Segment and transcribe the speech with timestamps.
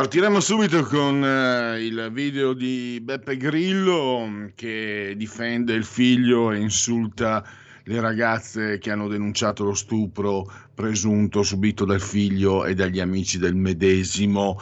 [0.00, 7.44] Partiremo subito con eh, il video di Beppe Grillo che difende il figlio e insulta
[7.84, 13.54] le ragazze che hanno denunciato lo stupro presunto subito dal figlio e dagli amici del
[13.54, 14.58] medesimo.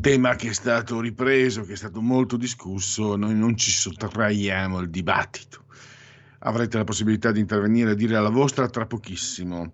[0.00, 4.88] Tema che è stato ripreso, che è stato molto discusso, noi non ci sottraiamo al
[4.88, 5.64] dibattito.
[6.40, 9.72] Avrete la possibilità di intervenire e dire la vostra tra pochissimo.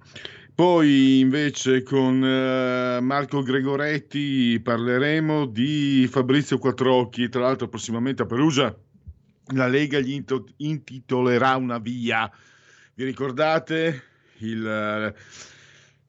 [0.54, 8.76] Poi invece con eh, Marco Gregoretti parleremo di Fabrizio Quattrocchi, tra l'altro prossimamente a Perugia
[9.54, 10.22] la Lega gli
[10.58, 12.30] intitolerà una via.
[12.94, 14.02] Vi ricordate
[14.38, 15.14] il, il,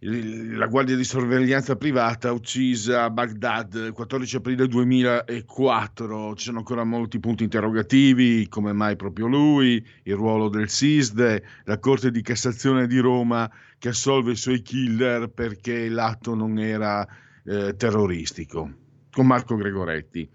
[0.05, 6.35] la guardia di sorveglianza privata uccisa a Baghdad il 14 aprile 2004?
[6.35, 11.79] Ci sono ancora molti punti interrogativi, come mai proprio lui, il ruolo del SISDE, la
[11.79, 17.07] Corte di Cassazione di Roma che assolve i suoi killer perché l'atto non era
[17.45, 18.71] eh, terroristico,
[19.09, 20.29] con Marco Gregoretti.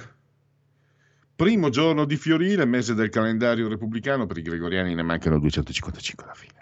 [1.36, 6.34] primo giorno di Fiorile, mese del calendario repubblicano, per i gregoriani ne mancano 255 alla
[6.34, 6.62] fine.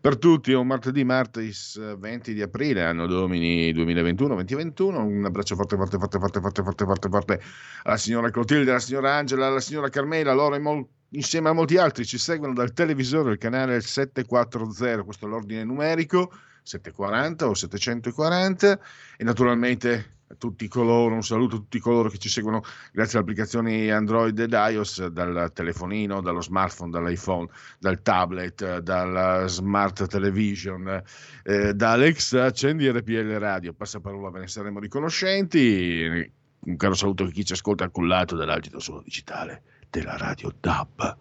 [0.00, 5.00] Per tutti è un martedì, martis 20 di aprile, anno domini 2021-2021.
[5.00, 7.40] Un abbraccio forte, forte, forte, forte, forte, forte, forte, forte
[7.84, 12.04] alla signora Clotilde, alla signora Angela, alla signora Carmela, loro mol- insieme a molti altri
[12.04, 16.32] ci seguono dal televisore, il canale 740, questo è l'ordine numerico,
[16.62, 18.80] 740 o 740
[19.16, 22.62] e naturalmente tutti coloro, un saluto a tutti coloro che ci seguono
[22.92, 27.48] grazie alle applicazioni Android ed iOS, dal telefonino, dallo smartphone, dall'iPhone,
[27.78, 31.02] dal tablet, dalla smart television,
[31.42, 36.30] eh, da Alexa, accendi RPL Radio, passaparola, ve ne saremo riconoscenti.
[36.64, 41.16] Un caro saluto a chi ci ascolta al cullato dell'agito solo digitale della radio DAB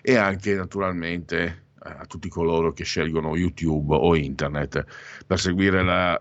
[0.00, 4.84] e anche naturalmente a tutti coloro che scelgono YouTube o internet
[5.26, 6.20] per seguire la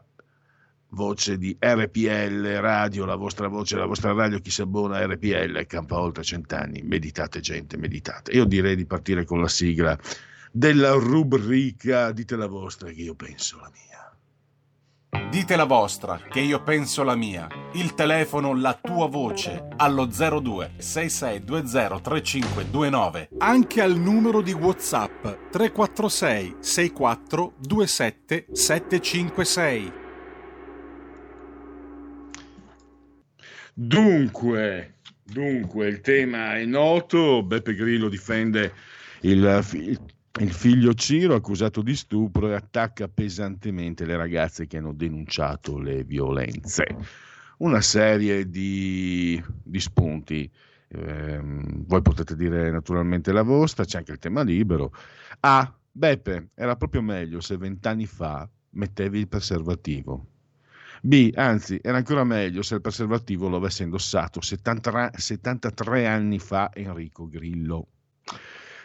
[0.94, 5.66] voce di RPL Radio, la vostra voce, la vostra radio, chi si abbona a RPL
[5.66, 6.82] campa oltre cent'anni.
[6.82, 8.32] Meditate gente, meditate.
[8.32, 9.98] Io direi di partire con la sigla
[10.52, 15.30] della rubrica Dite la vostra che io penso la mia.
[15.30, 17.48] Dite la vostra che io penso la mia.
[17.74, 23.30] Il telefono, la tua voce allo 02 6620 3529.
[23.40, 30.03] Anche al numero di WhatsApp 346 64 27 756.
[33.74, 38.72] Dunque, dunque, il tema è noto, Beppe Grillo difende
[39.22, 40.00] il,
[40.40, 46.04] il, figlio Ciro accusato di stupro e attacca pesantemente le ragazze che hanno denunciato le
[46.04, 46.86] violenze.
[47.58, 50.50] una serie di, di spunti.
[50.88, 54.94] Eh, voi potete dire naturalmente la vostra, c'è anche il tema libero.
[55.40, 55.76] A.
[55.96, 60.33] Beppe, era proprio meglio se vent'anni fa mettevi il preservativo.
[61.06, 61.32] B.
[61.36, 67.28] Anzi, era ancora meglio se il preservativo lo avesse indossato 73, 73 anni fa Enrico
[67.28, 67.88] Grillo.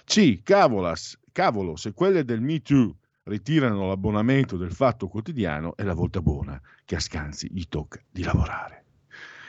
[0.05, 0.43] C.
[0.43, 6.21] Cavolas, cavolo, se quelle del Me Too ritirano l'abbonamento del Fatto Quotidiano è la volta
[6.21, 8.85] buona che a Scanzi gli tocca di lavorare.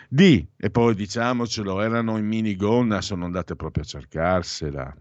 [0.08, 0.46] D.
[0.56, 4.96] E poi diciamocelo, erano in minigonna, sono andate proprio a cercarsela.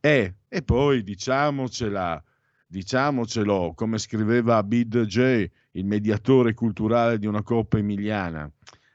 [0.00, 0.36] E.
[0.48, 2.24] E poi diciamocela,
[2.68, 8.50] diciamocelo, come scriveva Bid J, il mediatore culturale di una coppa emiliana.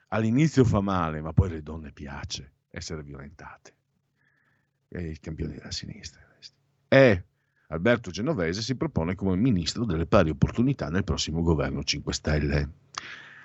[0.08, 3.74] All'inizio fa male, ma poi alle donne piace essere violentate.
[4.88, 6.22] E i campioni della sinistra.
[6.88, 7.24] E
[7.68, 12.70] Alberto Genovese si propone come ministro delle pari opportunità nel prossimo governo 5 Stelle.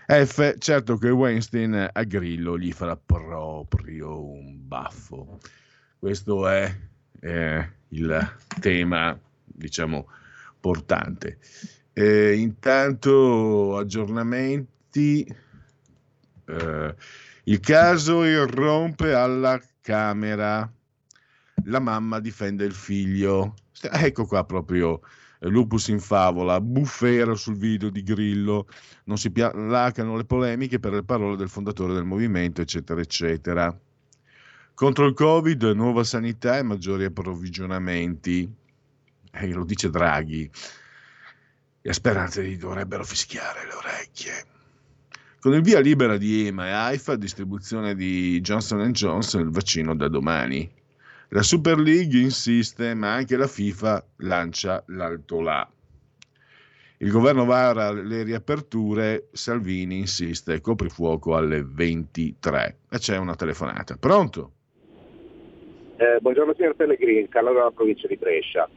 [0.06, 5.40] F, certo che Weinstein a Grillo gli farà proprio un baffo.
[5.98, 6.76] Questo è
[7.22, 10.08] eh, il tema, diciamo,
[10.60, 11.40] portante.
[11.94, 15.26] Eh, intanto aggiornamenti.
[16.46, 16.96] Eh,
[17.44, 20.72] il caso irrompe alla Camera.
[21.66, 23.56] La mamma difende il figlio.
[23.82, 25.02] Ecco qua proprio
[25.40, 28.68] eh, Lupus in favola, bufera sul video di Grillo,
[29.06, 33.78] non si placano le polemiche per le parole del fondatore del movimento, eccetera, eccetera.
[34.74, 38.50] Contro il Covid, nuova sanità e maggiori approvvigionamenti.
[39.32, 40.50] Eh, lo dice Draghi.
[41.82, 44.46] E a speranze gli dovrebbero fischiare le orecchie.
[45.40, 50.10] Con il via libera di EMA e AIFA, distribuzione di Johnson Johnson, il vaccino da
[50.10, 50.70] domani.
[51.30, 55.70] La Super League insiste, ma anche la FIFA lancia l'alto là.
[56.98, 62.78] Il governo vara le riaperture, Salvini insiste, coprifuoco alle 23.
[62.90, 63.96] E c'è una telefonata.
[63.96, 64.52] Pronto?
[65.96, 68.70] Eh, buongiorno signor Pellegrini, Carlo della provincia di Brescia.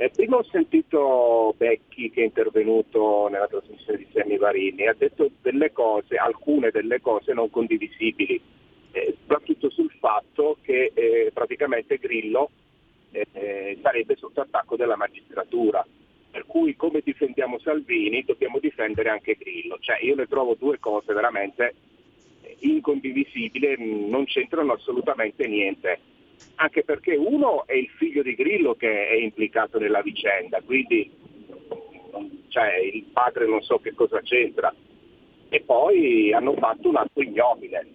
[0.00, 5.28] Eh, prima ho sentito Becchi che è intervenuto nella trasmissione di Sammy Varini ha detto
[5.42, 8.40] delle cose, alcune delle cose non condivisibili
[8.92, 12.50] eh, soprattutto sul fatto che eh, praticamente Grillo
[13.10, 15.84] eh, eh, sarebbe sotto attacco della magistratura.
[16.30, 19.78] Per cui come difendiamo Salvini dobbiamo difendere anche Grillo.
[19.80, 21.74] Cioè, io ne trovo due cose veramente
[22.60, 25.98] incondivisibili, non c'entrano assolutamente niente.
[26.56, 31.10] Anche perché uno è il figlio di Grillo che è implicato nella vicenda, quindi
[32.48, 34.74] cioè, il padre non so che cosa c'entra.
[35.50, 37.86] E poi hanno fatto un atto ignobile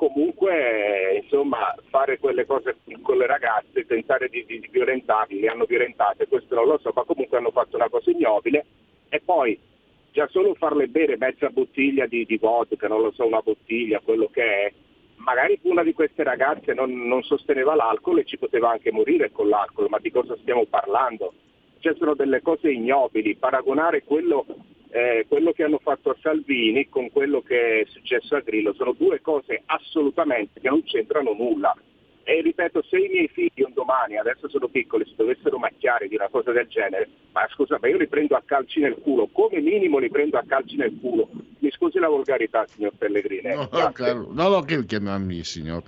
[0.00, 6.26] comunque insomma, fare quelle cose con le ragazze, tentare di, di, violentarli, le hanno violentate,
[6.26, 8.64] questo non lo so, ma comunque hanno fatto una cosa ignobile
[9.10, 9.60] e poi
[10.10, 14.30] già solo farle bere mezza bottiglia di, di vodka, non lo so, una bottiglia, quello
[14.32, 14.72] che è,
[15.24, 19.48] magari una di queste ragazze non, non sosteneva l'alcol e ci poteva anche morire con
[19.48, 21.32] l'alcol, ma di cosa stiamo parlando?
[21.78, 24.44] Cioè sono delle cose ignobili, paragonare quello
[24.90, 28.92] eh, quello che hanno fatto a Salvini con quello che è successo a Grillo sono
[28.92, 31.74] due cose assolutamente che non c'entrano nulla.
[32.30, 36.14] E ripeto, se i miei figli un domani, adesso sono piccoli, si dovessero macchiare di
[36.14, 39.60] una cosa del genere, ma scusa, ma io li prendo a calci nel culo, come
[39.60, 41.28] minimo li prendo a calci nel culo.
[41.58, 43.52] Mi scusi la volgarità, signor Pellegrini.
[43.52, 44.28] No, no, claro.
[44.30, 45.82] no, no, che chiamarmi signor.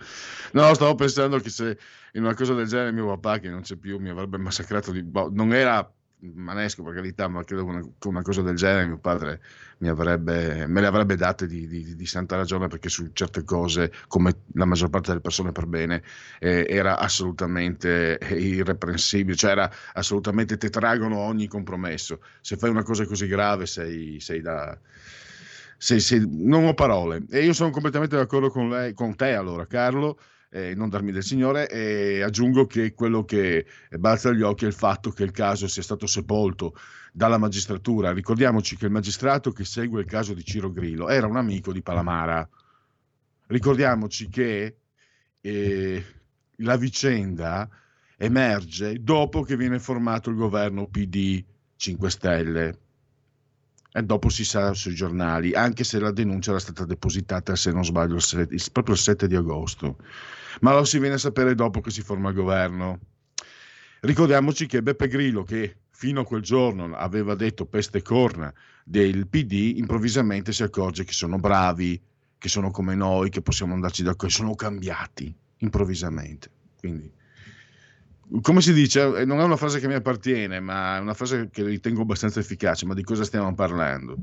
[0.50, 1.78] No, stavo pensando che se
[2.14, 5.08] in una cosa del genere mio papà, che non c'è più, mi avrebbe massacrato di...
[5.30, 5.88] Non era
[6.22, 9.40] manesco per carità, ma credo che una, cosa del genere mio padre
[9.84, 14.42] avrebbe, me le avrebbe date di, di, di, santa ragione perché su certe cose, come
[14.54, 16.02] la maggior parte delle persone per bene,
[16.38, 22.20] eh, era assolutamente irreprensibile, cioè era assolutamente tetragono ogni compromesso.
[22.40, 24.78] Se fai una cosa così grave sei, sei da...
[25.76, 29.66] Sei, sei, non ho parole e io sono completamente d'accordo con, lei, con te allora
[29.66, 30.16] Carlo
[30.54, 33.64] eh, non darmi del Signore, e aggiungo che quello che
[33.98, 36.76] balza agli occhi è il fatto che il caso sia stato sepolto
[37.10, 38.12] dalla magistratura.
[38.12, 41.80] Ricordiamoci che il magistrato che segue il caso di Ciro Grillo era un amico di
[41.80, 42.46] Palamara.
[43.46, 44.76] Ricordiamoci che
[45.40, 46.04] eh,
[46.56, 47.68] la vicenda
[48.18, 51.42] emerge dopo che viene formato il governo PD
[51.76, 52.81] 5 Stelle
[53.92, 57.84] e dopo si sa sui giornali, anche se la denuncia era stata depositata, se non
[57.84, 59.98] sbaglio, il 7, proprio il 7 di agosto.
[60.60, 63.00] Ma lo si viene a sapere dopo che si forma il governo.
[64.00, 68.52] Ricordiamoci che Beppe Grillo, che fino a quel giorno aveva detto peste corna
[68.84, 72.00] del PD, improvvisamente si accorge che sono bravi,
[72.38, 76.50] che sono come noi, che possiamo andarci d'accordo, sono cambiati improvvisamente.
[76.78, 77.12] Quindi
[78.40, 81.50] come si dice, eh, non è una frase che mi appartiene, ma è una frase
[81.50, 84.16] che ritengo abbastanza efficace, ma di cosa stiamo parlando?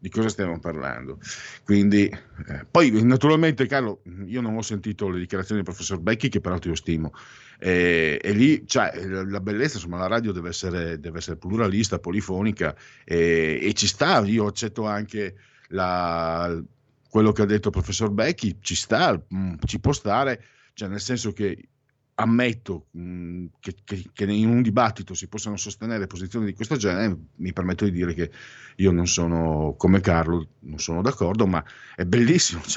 [0.00, 1.18] di cosa stiamo parlando.
[1.62, 6.40] Quindi, eh, poi naturalmente, Carlo, io non ho sentito le dichiarazioni del professor Becchi, che
[6.40, 7.12] peraltro io stimo,
[7.58, 12.74] eh, e lì cioè, la bellezza, insomma, la radio deve essere, deve essere pluralista, polifonica,
[13.04, 15.34] eh, e ci sta, io accetto anche
[15.68, 16.58] la,
[17.10, 21.00] quello che ha detto il professor Becchi, ci sta, mm, ci può stare, cioè nel
[21.00, 21.68] senso che
[22.20, 27.16] ammetto mh, che, che, che, in un dibattito si possano sostenere posizioni di questo genere,
[27.36, 28.30] mi permetto di dire che
[28.76, 32.62] io non sono come Carlo, non sono d'accordo, ma è bellissimo.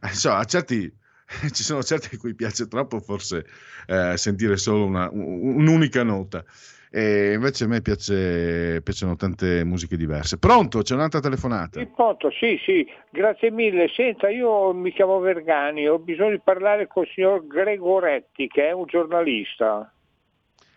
[0.00, 0.90] Cioè, so, a certi,
[1.52, 3.46] ci sono certi a cui piace troppo forse
[3.86, 6.44] eh, sentire solo una, un'unica nota.
[6.92, 10.38] E invece a me piace, piacciono tante musiche diverse.
[10.38, 10.82] Pronto?
[10.82, 11.78] C'è un'altra telefonata?
[11.78, 13.88] Sì, pronto, sì, sì, grazie mille.
[13.94, 18.72] Senta, io mi chiamo Vergani, ho bisogno di parlare con il signor Gregoretti, che è
[18.72, 19.92] un giornalista.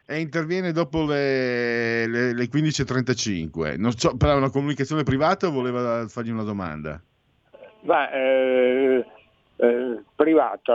[0.06, 3.80] E interviene dopo le, le, le 15.35.
[3.80, 7.02] Non so, per una comunicazione privata o voleva fargli una domanda?
[7.86, 9.04] Ma, eh,
[9.56, 10.74] eh, privata.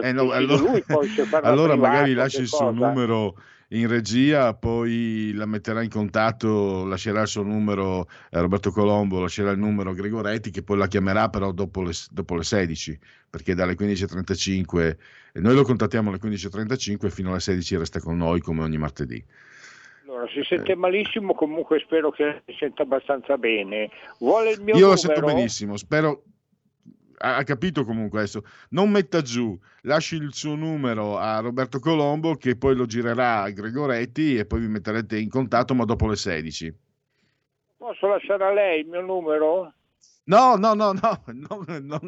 [0.00, 0.72] Eh no, allora,
[1.42, 3.34] allora privata, magari lasci il suo numero
[3.68, 9.50] in regia, poi la metterà in contatto, lascerà il suo numero eh, Roberto Colombo, lascerà
[9.50, 12.98] il numero Gregoretti che poi la chiamerà però dopo le, dopo le 16,
[13.30, 14.96] perché dalle 15.35,
[15.34, 19.24] noi lo contattiamo alle 15.35 e fino alle 16 resta con noi come ogni martedì.
[20.04, 20.76] Allora, si sente eh.
[20.76, 23.90] malissimo, comunque spero che si senta abbastanza bene.
[24.18, 24.90] Vuole il mio Io numero?
[24.90, 26.22] lo sento benissimo, spero
[27.24, 32.56] ha, capito comunque adesso, non metta giù, lasci il suo numero a Roberto Colombo che
[32.56, 36.74] poi lo girerà a Gregoretti e poi vi metterete in contatto ma dopo le 16.
[37.76, 39.72] Posso lasciare a lei il mio numero?
[40.24, 42.00] No, no, no, no, no, no,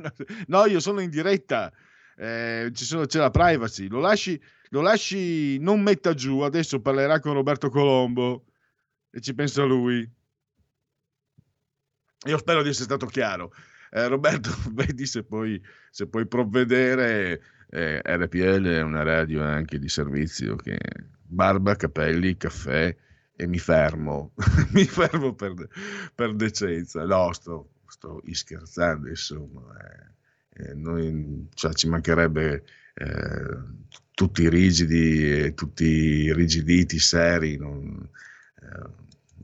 [0.47, 1.73] no io sono in diretta,
[2.17, 7.35] eh, sono, c'è la privacy, lo lasci, lo lasci, non metta giù, adesso parlerà con
[7.35, 8.45] Roberto Colombo
[9.11, 10.09] e ci pensa lui.
[12.27, 13.53] Io spero di essere stato chiaro.
[13.97, 15.59] Eh, Roberto, vedi se puoi,
[15.91, 17.41] se puoi provvedere.
[17.71, 20.79] Eh, RPL è una radio anche di servizio che
[21.23, 22.95] barba, capelli, caffè
[23.35, 24.35] e mi fermo,
[24.73, 25.55] mi fermo per,
[26.15, 27.05] per, decenza.
[27.05, 29.63] No, sto, sto scherzando, insomma.
[29.81, 33.59] Eh, eh, noi, cioè, ci mancherebbe eh,
[34.13, 37.57] tutti rigidi, e tutti rigiditi, seri.
[37.57, 38.07] Non,
[38.61, 38.91] eh.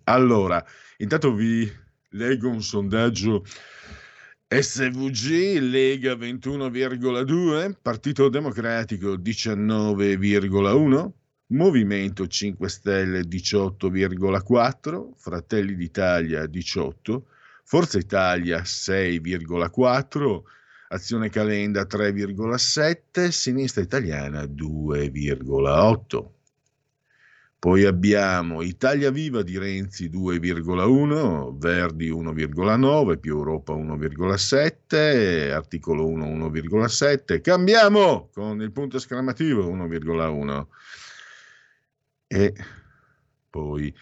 [0.04, 0.62] allora,
[0.98, 1.80] intanto vi
[2.10, 3.44] leggo un sondaggio
[4.54, 11.10] SVG Lega 21,2, Partito Democratico 19,1,
[11.46, 17.26] Movimento 5 Stelle 18,4, Fratelli d'Italia 18,
[17.64, 20.42] Forza Italia 6,4,
[20.88, 26.41] Azione Calenda 3,7, Sinistra Italiana 2,8.
[27.62, 37.40] Poi abbiamo Italia Viva di Renzi 2,1, Verdi 1,9, più Europa 1,7, articolo 1 1,7.
[37.40, 40.66] Cambiamo con il punto esclamativo 1,1.
[42.26, 42.52] E
[43.48, 43.94] poi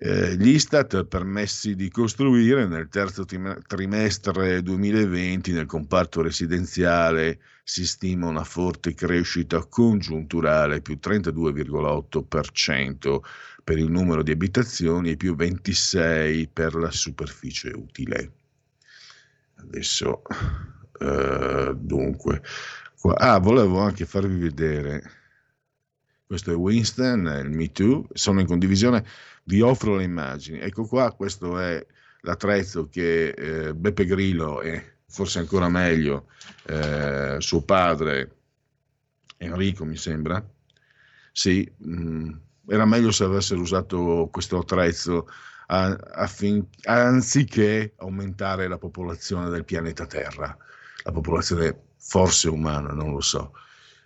[0.00, 8.28] eh, gli Istat permessi di costruire nel terzo trimestre 2020 nel comparto residenziale si stima
[8.28, 13.18] una forte crescita congiunturale più 32,8%
[13.64, 18.32] per il numero di abitazioni e più 26% per la superficie utile.
[19.56, 20.22] Adesso,
[21.00, 22.42] eh, dunque,
[22.98, 25.02] qua, ah, volevo anche farvi vedere,
[26.24, 29.04] questo è Winston, il Me Too, sono in condivisione,
[29.48, 30.58] vi offro le immagini.
[30.60, 31.84] Ecco qua, questo è
[32.20, 36.26] l'attrezzo che eh, Beppe Grillo e forse ancora meglio,
[36.66, 38.36] eh, suo padre,
[39.38, 40.46] Enrico mi sembra,
[41.32, 42.30] sì, mh, mm,
[42.68, 45.26] era meglio se avessero usato questo attrezzo
[45.68, 50.54] a, affin, anziché aumentare la popolazione del pianeta Terra,
[51.04, 53.52] la popolazione forse umana, non lo so.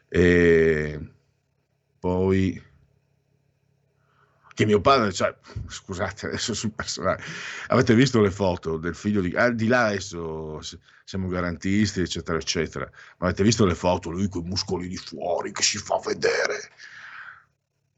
[0.08, 1.00] E
[1.98, 2.62] poi
[4.54, 5.34] che mio padre, cioè,
[5.66, 7.22] scusate adesso sul personale,
[7.68, 10.60] avete visto le foto del figlio di, al di là adesso
[11.04, 15.52] siamo garantisti eccetera eccetera, ma avete visto le foto, lui con i muscoli di fuori
[15.52, 16.70] che si fa vedere,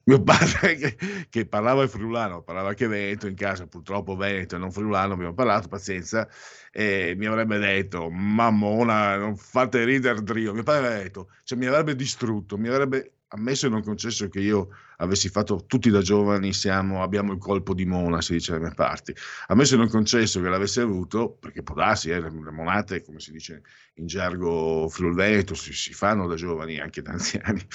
[0.04, 0.96] mio padre che,
[1.30, 5.34] che parlava in friulano, parlava anche Veneto in casa, purtroppo Veneto e non friulano, abbiamo
[5.34, 6.28] parlato, pazienza,
[6.70, 11.66] e mi avrebbe detto, mammona, non fate ridere Drio, mio padre avrebbe detto, cioè mi
[11.66, 16.52] avrebbe distrutto, mi avrebbe ammesso e non concesso che io avessi fatto tutti da giovani
[16.52, 19.14] siamo, abbiamo il colpo di mona, si dice dalle mie parti.
[19.48, 23.32] Ammesso e non concesso che l'avessi avuto, perché può darsi, eh, le, monate, come si
[23.32, 23.62] dice
[23.94, 27.66] in gergo friulveneto, si, si fanno da giovani, anche da anziani.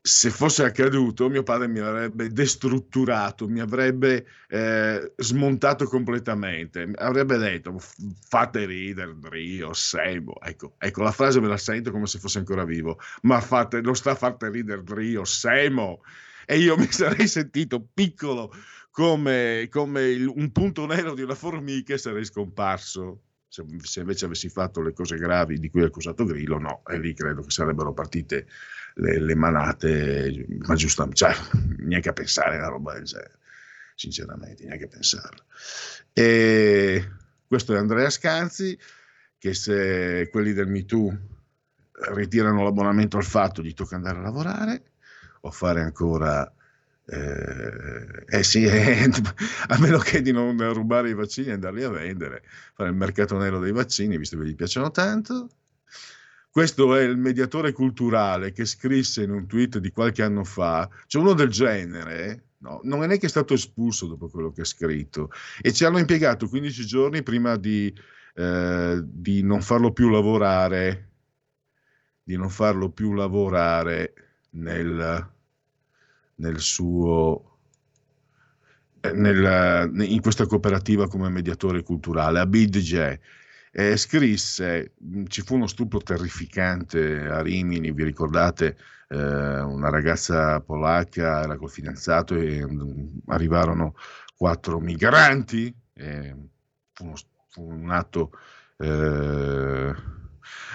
[0.00, 7.76] Se fosse accaduto, mio padre mi avrebbe destrutturato, mi avrebbe eh, smontato completamente, avrebbe detto
[8.28, 10.40] fate ridere, Dio, Semo.
[10.40, 13.94] Ecco, ecco, la frase me la sento come se fosse ancora vivo, ma fate, non
[13.96, 16.02] sta a fate ridere, Dio, Semo.
[16.46, 18.52] E io mi sarei sentito piccolo
[18.90, 23.22] come, come il, un punto nero di una formica e sarei scomparso.
[23.48, 26.98] Se, se, invece avessi fatto le cose gravi di cui è accusato Grillo, no, e
[26.98, 28.46] lì credo che sarebbero partite
[28.98, 31.34] le, le manate, ma giusto, cioè,
[31.78, 33.38] neanche a pensare a una roba del genere,
[33.94, 35.44] sinceramente, neanche a pensarla.
[36.12, 37.08] E
[37.46, 38.78] questo è Andrea Scanzi,
[39.38, 41.16] che se quelli del MeToo
[42.14, 44.82] ritirano l'abbonamento al fatto gli tocca andare a lavorare
[45.40, 46.52] o fare ancora
[47.10, 49.08] eh, eh sì, eh,
[49.68, 52.42] a meno che di non rubare i vaccini e andarli a vendere,
[52.74, 55.48] fare il mercato nero dei vaccini, visto che gli piacciono tanto.
[56.58, 61.22] Questo è il mediatore culturale che scrisse in un tweet di qualche anno fa, cioè
[61.22, 65.30] uno del genere, no, non è neanche stato espulso dopo quello che ha scritto.
[65.60, 67.94] E ci hanno impiegato 15 giorni prima di,
[68.34, 71.10] eh, di non farlo più lavorare,
[72.24, 74.14] di non farlo più lavorare
[74.54, 75.30] nel,
[76.34, 77.58] nel suo,
[78.98, 82.40] eh, in questa cooperativa come mediatore culturale.
[82.40, 82.78] Abid
[83.78, 84.94] eh, scrisse,
[85.28, 91.70] ci fu uno stupro terrificante a Rimini, vi ricordate, eh, una ragazza polacca era col
[91.70, 93.94] fidanzato e um, arrivarono
[94.36, 97.14] quattro migranti, fu uno,
[97.46, 98.32] fu, un atto...
[98.76, 100.16] Eh,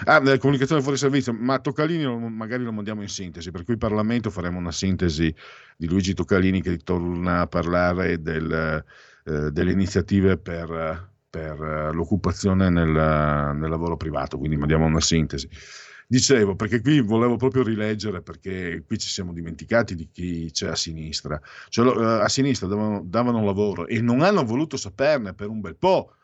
[0.04, 4.58] Ah, comunicazione fuori servizio, ma Toccalini magari lo mandiamo in sintesi, per cui Parlamento faremo
[4.58, 5.34] una sintesi
[5.76, 8.84] di Luigi Toccalini che torna a parlare del,
[9.24, 15.48] eh, delle iniziative per, per l'occupazione nel, nel, lavoro privato, quindi mandiamo una sintesi.
[16.06, 20.76] Dicevo, perché qui volevo proprio rileggere, perché qui ci siamo dimenticati di chi c'è a
[20.76, 21.40] sinistra.
[21.68, 25.76] Cioè, eh, a sinistra davano, davano lavoro e non hanno voluto saperne per un bel
[25.76, 26.14] po'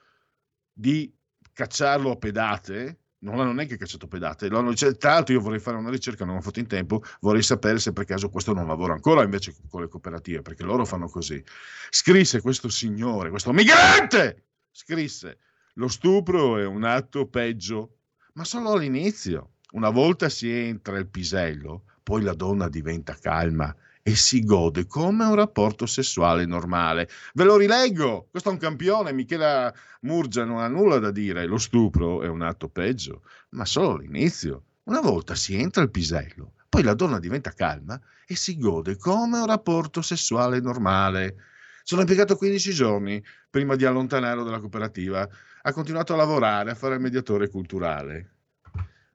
[0.72, 1.12] di
[1.52, 4.48] cacciarlo a pedate non l'hanno neanche cacciato pedate.
[4.74, 7.02] Cioè, tra l'altro, io vorrei fare una ricerca, non ho fatto in tempo.
[7.20, 10.86] Vorrei sapere se per caso questo non lavora ancora invece con le cooperative, perché loro
[10.86, 11.42] fanno così.
[11.90, 15.38] Scrisse questo signore, questo migrante, scrisse:
[15.74, 17.98] Lo stupro è un atto peggio,
[18.34, 19.52] ma solo all'inizio.
[19.72, 25.24] Una volta si entra il pisello, poi la donna diventa calma e si gode come
[25.24, 27.08] un rapporto sessuale normale.
[27.34, 31.58] Ve lo rileggo, questo è un campione, Michela Murgia non ha nulla da dire, lo
[31.58, 34.64] stupro è un atto peggio, ma solo l'inizio.
[34.84, 39.38] Una volta si entra al pisello, poi la donna diventa calma e si gode come
[39.38, 41.36] un rapporto sessuale normale.
[41.82, 45.28] Sono impiegato 15 giorni prima di allontanarlo dalla cooperativa.
[45.62, 48.34] Ha continuato a lavorare, a fare il mediatore culturale.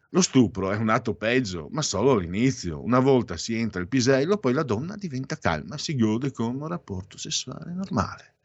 [0.10, 2.82] Lo stupro è un atto peggio, ma solo all'inizio.
[2.82, 6.68] Una volta si entra il pisello, poi la donna diventa calma, si gode come un
[6.68, 8.36] rapporto sessuale normale.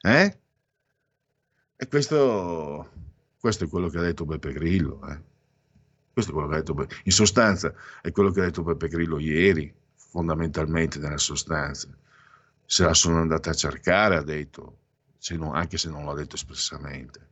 [0.00, 0.38] Eh?
[1.76, 2.90] E questo,
[3.38, 5.06] questo è quello che ha detto Beppe Grillo.
[5.06, 5.20] Eh?
[6.12, 9.18] Questo è quello che ha detto In sostanza, è quello che ha detto Beppe Grillo
[9.18, 11.88] ieri, fondamentalmente nella sostanza.
[12.70, 14.76] Se la sono andata a cercare, ha detto,
[15.16, 17.26] se non, anche se non l'ha detto espressamente.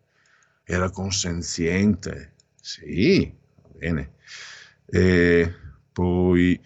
[0.65, 3.31] Era consenziente, sì,
[3.77, 4.15] bene.
[4.87, 5.55] E
[5.93, 6.59] poi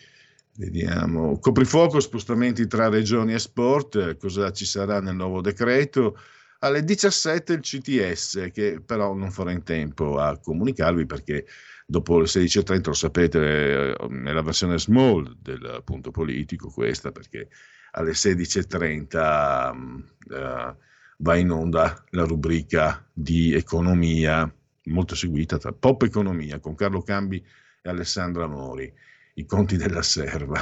[0.55, 6.17] vediamo, coprifuoco, spostamenti tra regioni e sport, cosa ci sarà nel nuovo decreto?
[6.61, 11.45] Alle 17 il CTS, che però non farò in tempo a comunicarvi perché
[11.87, 17.49] dopo le 16.30 lo sapete, è la versione small del punto politico questa, perché
[17.93, 20.77] alle 16.30 uh, eh,
[21.17, 24.53] va in onda la rubrica di economia
[24.85, 27.45] molto seguita, tra Pop Economia con Carlo Cambi
[27.83, 28.93] e Alessandra Mori,
[29.35, 30.61] i conti della serva.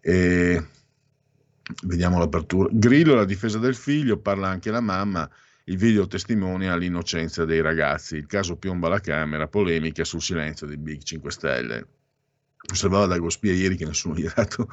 [0.00, 0.66] E
[1.84, 2.68] vediamo l'apertura.
[2.72, 5.28] Grillo, la difesa del figlio, parla anche la mamma,
[5.64, 10.78] il video testimonia l'innocenza dei ragazzi, il caso piomba la Camera, polemica sul silenzio dei
[10.78, 11.86] Big 5 Stelle.
[12.70, 14.68] Osservava Dago Spia ieri che nessuno gli ha dato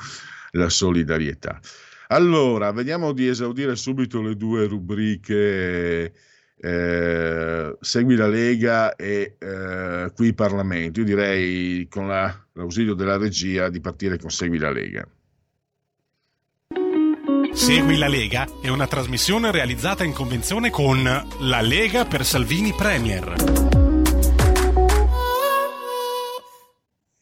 [0.56, 1.60] la solidarietà.
[2.08, 6.14] Allora, vediamo di esaudire subito le due rubriche
[6.58, 11.00] eh, segui la Lega e eh, qui Parlamento.
[11.00, 15.08] Io direi con la, l'ausilio della regia di partire con Segui la Lega.
[17.54, 23.75] Segui la Lega è una trasmissione realizzata in convenzione con La Lega per Salvini Premier.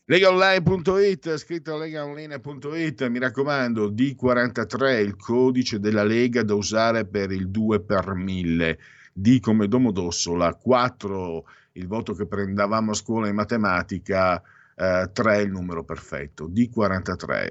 [0.05, 7.79] Legaonline.it, scritto legaonline.it, mi raccomando, D43, il codice della Lega da usare per il 2
[7.79, 8.79] per 1000
[9.13, 14.41] D come Domodossola, 4 il voto che prendavamo a scuola in matematica,
[14.75, 17.47] eh, 3 è il numero perfetto, D43.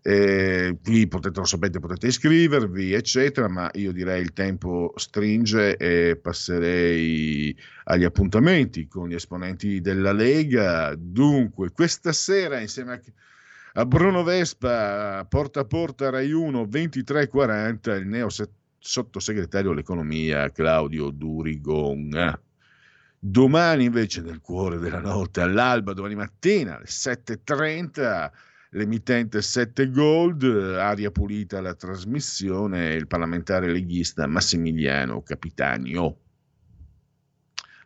[0.00, 6.16] Eh, qui potete, lo sapete, potete iscrivervi, eccetera, ma io direi il tempo stringe e
[6.16, 10.94] passerei agli appuntamenti con gli esponenti della Lega.
[10.96, 18.06] Dunque, questa sera insieme a, a Bruno Vespa, porta a porta Rai 1, 23.40, il
[18.06, 18.28] neo
[18.78, 22.40] sottosegretario all'economia Claudio Durigon.
[23.20, 28.30] Domani invece nel cuore della notte, all'alba, domani mattina alle 7.30,
[28.70, 36.20] l'emittente 7 Gold, aria pulita alla trasmissione, il parlamentare leghista Massimiliano Capitanio.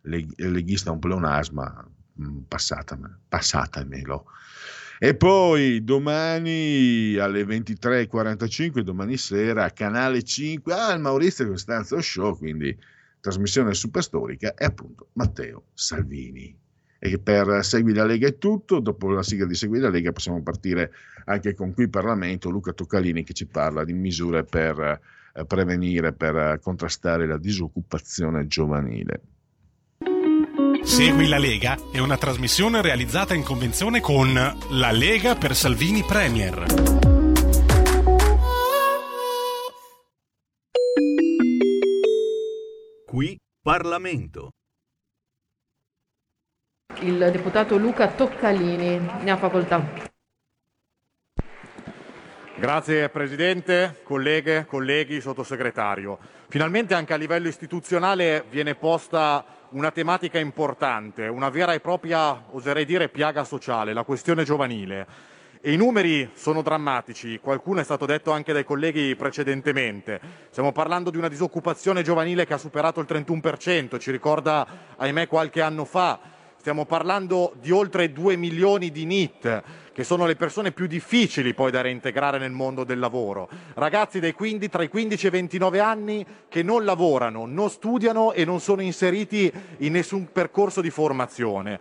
[0.02, 1.88] leghista un pleonasma,
[2.20, 3.18] mm, passatamelo.
[3.28, 4.26] passatemelo.
[4.98, 12.76] E poi domani alle 23.45, domani sera, canale 5, ah, il Maurizio Costanzo Show, quindi
[13.20, 16.61] trasmissione superstorica, è appunto Matteo Salvini.
[17.04, 20.40] E per Segui la Lega è tutto, dopo la sigla di Segui la Lega possiamo
[20.40, 20.92] partire
[21.24, 25.00] anche con qui Parlamento, Luca Toccalini che ci parla di misure per
[25.34, 29.20] eh, prevenire, per contrastare la disoccupazione giovanile.
[30.84, 36.66] Segui la Lega è una trasmissione realizzata in convenzione con La Lega per Salvini Premier.
[43.04, 44.50] Qui Parlamento.
[47.00, 50.10] Il deputato Luca Toccalini ne ha facoltà.
[52.56, 56.18] Grazie Presidente, colleghe, colleghi, sottosegretario.
[56.48, 62.84] Finalmente anche a livello istituzionale viene posta una tematica importante, una vera e propria, oserei
[62.84, 65.06] dire, piaga sociale, la questione giovanile.
[65.60, 70.20] E I numeri sono drammatici, qualcuno è stato detto anche dai colleghi precedentemente.
[70.50, 75.62] Stiamo parlando di una disoccupazione giovanile che ha superato il 31%, ci ricorda, ahimè, qualche
[75.62, 76.18] anno fa.
[76.62, 81.72] Stiamo parlando di oltre 2 milioni di NIT, che sono le persone più difficili poi
[81.72, 83.48] da reintegrare nel mondo del lavoro.
[83.74, 88.30] Ragazzi dai 15, tra i 15 e i 29 anni che non lavorano, non studiano
[88.30, 91.80] e non sono inseriti in nessun percorso di formazione.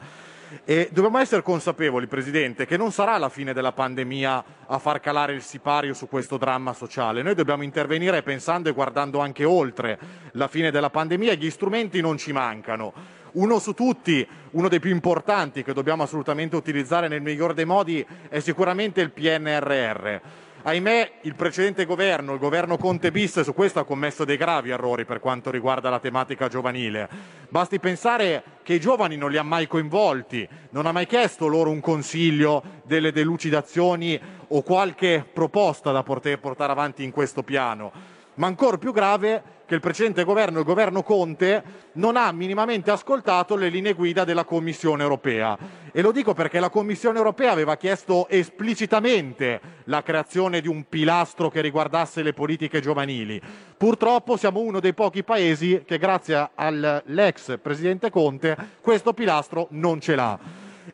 [0.66, 5.34] E dobbiamo essere consapevoli, Presidente, che non sarà la fine della pandemia a far calare
[5.34, 7.22] il sipario su questo dramma sociale.
[7.22, 10.00] Noi dobbiamo intervenire pensando e guardando anche oltre
[10.32, 13.20] la fine della pandemia e gli strumenti non ci mancano.
[13.34, 18.06] Uno su tutti, uno dei più importanti che dobbiamo assolutamente utilizzare nel miglior dei modi
[18.28, 20.20] è sicuramente il PNRR.
[20.64, 25.06] Ahimè, il precedente governo, il governo Conte bis, su questo ha commesso dei gravi errori
[25.06, 27.10] per quanto riguarda la tematica giovanile.
[27.48, 31.70] Basti pensare che i giovani non li ha mai coinvolti, non ha mai chiesto loro
[31.70, 38.48] un consiglio, delle delucidazioni o qualche proposta da poter portare avanti in questo piano ma
[38.48, 41.64] ancora più grave che il precedente governo, il governo Conte,
[41.94, 45.58] non ha minimamente ascoltato le linee guida della Commissione europea.
[45.94, 51.50] E lo dico perché la Commissione europea aveva chiesto esplicitamente la creazione di un pilastro
[51.50, 53.42] che riguardasse le politiche giovanili.
[53.78, 60.16] Purtroppo siamo uno dei pochi paesi che grazie all'ex presidente Conte questo pilastro non ce
[60.16, 60.38] l'ha.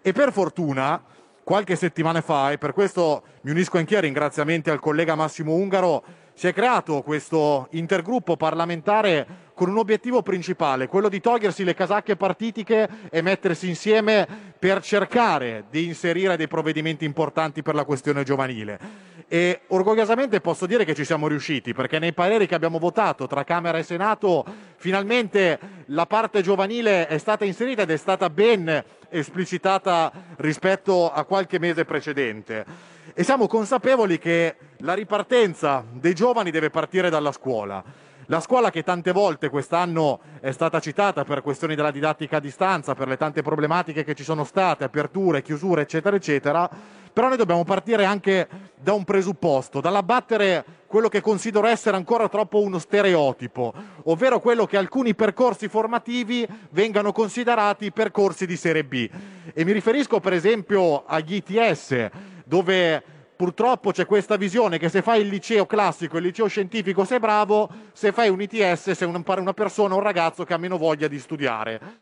[0.03, 1.01] E per fortuna
[1.43, 6.03] qualche settimana fa, e per questo mi unisco anch'io ai ringraziamenti al collega Massimo Ungaro,
[6.37, 12.15] si è creato questo intergruppo parlamentare con un obiettivo principale, quello di togliersi le casacche
[12.15, 14.27] partitiche e mettersi insieme
[14.59, 18.79] per cercare di inserire dei provvedimenti importanti per la questione giovanile.
[19.27, 23.43] E orgogliosamente posso dire che ci siamo riusciti, perché nei pareri che abbiamo votato tra
[23.43, 24.45] Camera e Senato,
[24.75, 31.57] finalmente la parte giovanile è stata inserita ed è stata ben esplicitata rispetto a qualche
[31.57, 37.83] mese precedente e siamo consapevoli che la ripartenza dei giovani deve partire dalla scuola.
[38.27, 42.93] La scuola che tante volte quest'anno è stata citata per questioni della didattica a distanza,
[42.93, 46.69] per le tante problematiche che ci sono state, aperture, chiusure, eccetera, eccetera,
[47.11, 52.61] però noi dobbiamo partire anche da un presupposto, dall'abbattere quello che considero essere ancora troppo
[52.61, 59.09] uno stereotipo, ovvero quello che alcuni percorsi formativi vengano considerati percorsi di serie B.
[59.55, 63.03] E mi riferisco per esempio agli ITS, dove
[63.35, 67.69] purtroppo c'è questa visione che se fai il liceo classico, il liceo scientifico sei bravo,
[67.93, 72.01] se fai un ITS sei una persona, un ragazzo che ha meno voglia di studiare.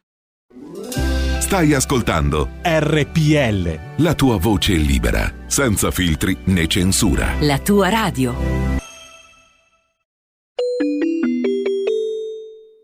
[1.39, 4.03] Stai ascoltando RPL.
[4.03, 7.33] La tua voce libera, senza filtri né censura.
[7.41, 8.33] La tua radio.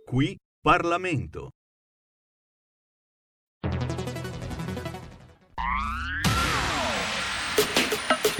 [0.06, 1.50] Qui Parlamento.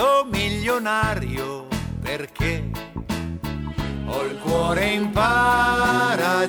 [0.00, 1.68] Sento milionario
[2.00, 2.70] perché
[4.06, 6.48] ho il cuore in paradiso.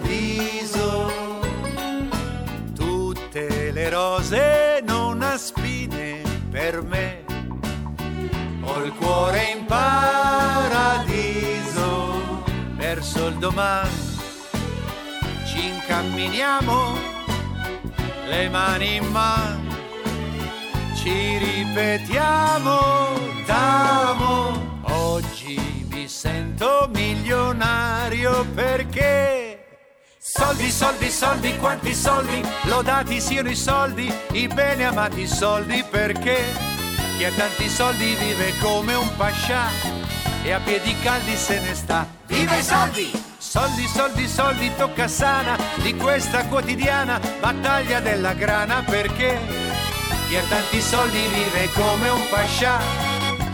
[2.74, 7.26] Tutte le rose non ha spine per me.
[8.62, 11.04] Ho il cuore in paradiso
[12.76, 14.10] verso il domani.
[15.46, 16.98] Ci incamminiamo,
[18.28, 19.81] le mani in mano
[21.02, 22.80] ci ripetiamo
[23.46, 24.80] d'amo.
[24.84, 29.80] Oggi mi sento milionario perché
[30.20, 36.44] soldi, soldi, soldi, quanti soldi, lodati siano i soldi, i bene amati soldi perché
[37.18, 39.70] chi ha tanti soldi vive come un pascià
[40.44, 42.06] e a piedi caldi se ne sta.
[42.28, 43.30] Viva i soldi!
[43.38, 49.71] Soldi, soldi, soldi, tocca sana di questa quotidiana battaglia della grana perché
[50.32, 52.80] chi ha tanti soldi vive come un pascià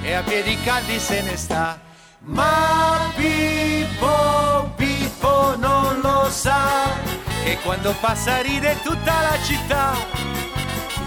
[0.03, 1.79] e a piedi caldi se ne sta.
[2.19, 6.93] Ma Pippo, Pippo non lo sa
[7.43, 9.95] che quando passa ride tutta la città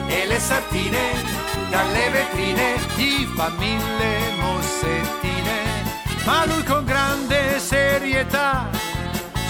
[0.09, 1.22] e le sartine
[1.68, 5.85] dalle vetrine gli fa mille mossettine.
[6.24, 8.68] Ma lui con grande serietà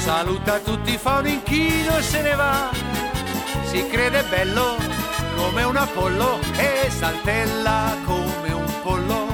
[0.05, 2.69] saluta tutti, fa un inchino e se ne va.
[3.71, 5.00] Si crede bello
[5.41, 9.27] come un Apollo e saltella come un pollo.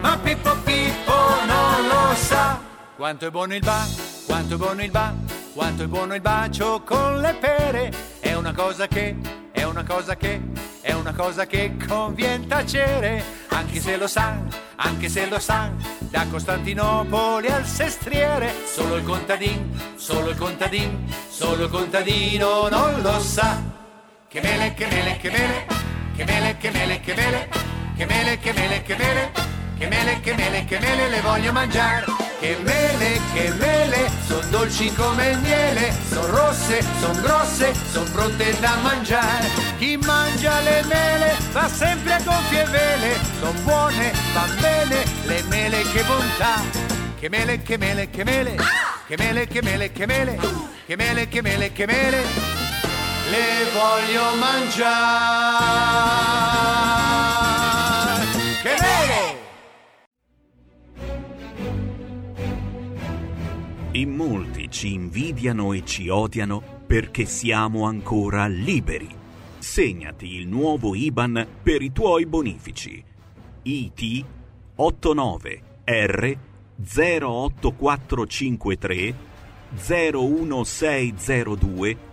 [0.00, 1.14] Ma Pippo Pippo
[1.46, 2.60] non lo sa
[2.96, 3.86] quanto è buono il ba,
[4.26, 5.14] quanto è buono il ba,
[5.52, 7.92] quanto è buono il bacio con le pere.
[8.20, 9.16] È una cosa che,
[9.52, 10.40] è una cosa che,
[10.80, 14.36] è una cosa che conviene tacere, anche se lo sa,
[14.76, 21.64] anche se lo sa, da Costantinopoli al Sestriere, solo il contadin, solo il contadin, solo
[21.64, 23.83] il contadino non lo sa.
[24.34, 25.64] Che mele, che mele, che mele,
[26.16, 27.48] che mele, che mele, che mele,
[27.94, 29.30] che mele, che mele, che mele,
[29.78, 32.04] che mele, che mele, che mele, le voglio mangiare.
[32.40, 38.58] Che mele, che mele, son dolci come il miele, son rosse, son grosse, son pronte
[38.58, 39.46] da mangiare.
[39.78, 45.80] Chi mangia le mele va sempre a gonfie vele, son buone, van bene, le mele
[45.92, 46.60] che bontà.
[47.20, 48.56] Che mele, che mele, che mele,
[49.06, 50.38] che mele, che mele, che mele,
[50.86, 52.63] che mele, che mele, che mele,
[53.30, 54.92] le voglio mangiare.
[58.62, 59.22] Che mele!
[63.92, 69.08] In molti ci invidiano e ci odiano perché siamo ancora liberi.
[69.58, 73.02] Segnati il nuovo IBAN per i tuoi bonifici.
[73.62, 74.24] IT
[74.76, 76.36] 89 R
[76.76, 79.14] 08453
[79.74, 82.12] 01602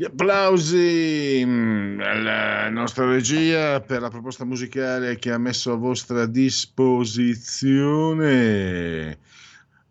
[0.00, 6.24] Gli applausi mm, alla nostra regia per la proposta musicale che ha messo a vostra
[6.24, 9.18] disposizione.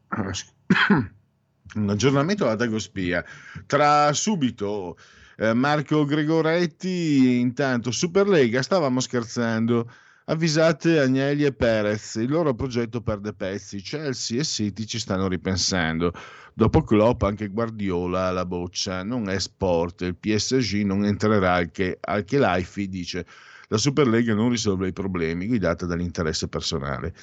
[1.76, 3.22] Un aggiornamento alla Dagospia.
[3.66, 4.98] Tra subito
[5.36, 9.92] eh, Marco Gregoretti, intanto Superlega, stavamo scherzando.
[10.30, 16.12] Avvisate Agnelli e Perez, il loro progetto perde pezzi, Chelsea e City ci stanno ripensando.
[16.54, 21.98] Dopo Klopp anche Guardiola alla boccia, non è sport, il PSG non entrerà al che,
[22.02, 23.26] al che l'AIFI dice
[23.70, 27.14] la Superlega non risolve i problemi, guidata dall'interesse personale.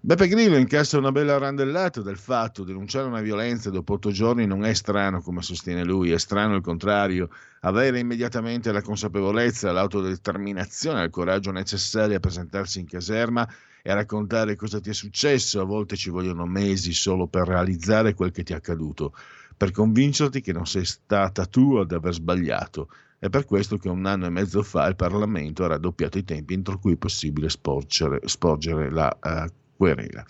[0.00, 4.64] Beppe Grillo incassa una bella randellata del fatto denunciare una violenza dopo otto giorni non
[4.64, 7.28] è strano come sostiene lui, è strano il contrario,
[7.60, 13.46] avere immediatamente la consapevolezza, l'autodeterminazione, il coraggio necessari a presentarsi in caserma
[13.82, 18.14] e a raccontare cosa ti è successo, a volte ci vogliono mesi solo per realizzare
[18.14, 19.14] quel che ti è accaduto,
[19.54, 22.88] per convincerti che non sei stata tu ad aver sbagliato.
[23.20, 26.54] È per questo che un anno e mezzo fa il Parlamento ha raddoppiato i tempi
[26.54, 30.24] entro cui è possibile sporgere, sporgere la uh, querela.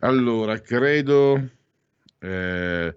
[0.00, 1.48] Allora, credo
[2.18, 2.96] eh,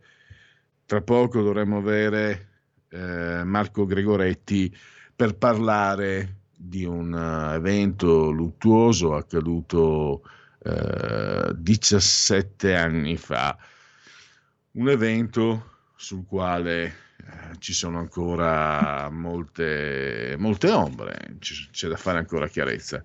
[0.88, 2.48] tra poco dovremmo avere
[2.90, 4.76] eh, Marco Gregoretti
[5.16, 10.24] per parlare di un uh, evento luttuoso accaduto
[10.58, 13.56] uh, 17 anni fa,
[14.72, 17.07] un evento sul quale eh,
[17.60, 23.02] ci sono ancora molte, molte ombre, C- c'è da fare ancora chiarezza.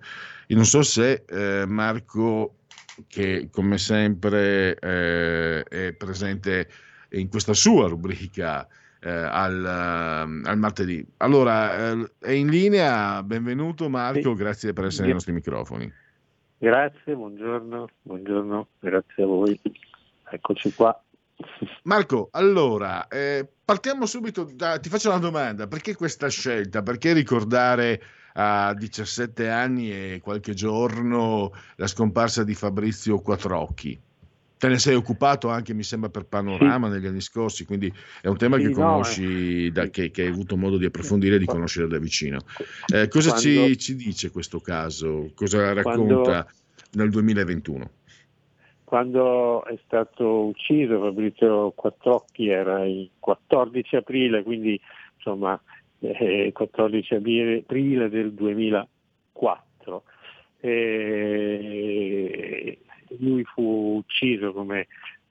[0.47, 2.55] Io non so se eh, Marco,
[3.07, 6.67] che come sempre eh, è presente
[7.09, 8.67] in questa sua rubrica
[8.99, 11.05] eh, al, al, martedì.
[11.17, 14.35] Allora, eh, è in linea, benvenuto Marco, sì.
[14.35, 15.91] grazie per essere nei nostri microfoni.
[16.57, 19.59] Grazie, buongiorno, buongiorno, grazie a voi.
[20.29, 20.97] Eccoci qua.
[21.83, 26.81] Marco, allora, eh, partiamo subito da, ti faccio una domanda, perché questa scelta?
[26.81, 28.01] Perché ricordare
[28.33, 33.99] a 17 anni e qualche giorno la scomparsa di Fabrizio Quattrocchi?
[34.57, 36.93] Te ne sei occupato anche, mi sembra, per Panorama sì.
[36.93, 40.29] negli anni scorsi, quindi è un tema sì, che conosci, no, da, che, che, hai
[40.29, 42.39] avuto modo di approfondire e di conoscere da vicino.
[42.87, 45.31] Eh, cosa quando, ci, ci, dice questo caso?
[45.35, 46.47] Cosa racconta quando,
[46.91, 47.91] nel 2021?
[48.93, 54.79] Quando è stato ucciso Fabrizio Quattrocchi era il 14 aprile, quindi
[55.15, 55.59] insomma
[55.97, 60.03] eh, 14 aprile del 2004.
[60.59, 62.77] E
[63.17, 64.85] lui fu ucciso come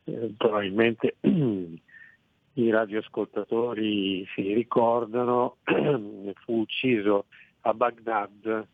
[0.06, 5.58] eh, probabilmente i radioascoltatori si ricordano,
[6.42, 7.26] fu ucciso
[7.60, 8.66] a Baghdad,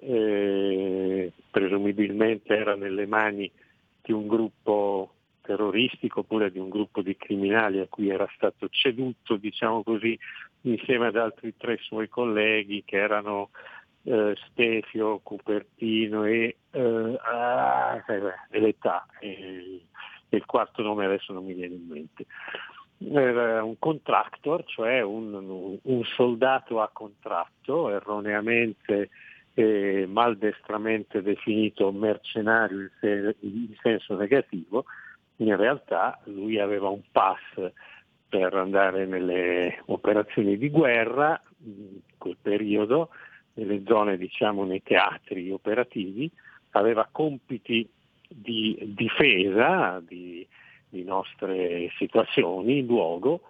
[0.00, 3.52] eh, presumibilmente era nelle mani
[4.10, 9.36] di un gruppo terroristico oppure di un gruppo di criminali a cui era stato ceduto,
[9.36, 10.18] diciamo così,
[10.62, 13.50] insieme ad altri tre suoi colleghi che erano
[14.02, 19.06] eh, Stefio, Cupertino e eh, ah, eh, l'età.
[19.20, 19.82] Eh,
[20.32, 22.26] il quarto nome adesso non mi viene in mente.
[23.12, 29.08] Era un contractor, cioè un, un soldato a contratto, erroneamente
[29.54, 34.84] eh, maldestramente definito mercenario in, se- in senso negativo,
[35.36, 37.40] in realtà lui aveva un pass
[38.28, 43.10] per andare nelle operazioni di guerra in quel periodo,
[43.54, 46.30] nelle zone, diciamo, nei teatri operativi,
[46.70, 47.88] aveva compiti
[48.28, 50.46] di difesa di,
[50.88, 53.40] di nostre situazioni luogo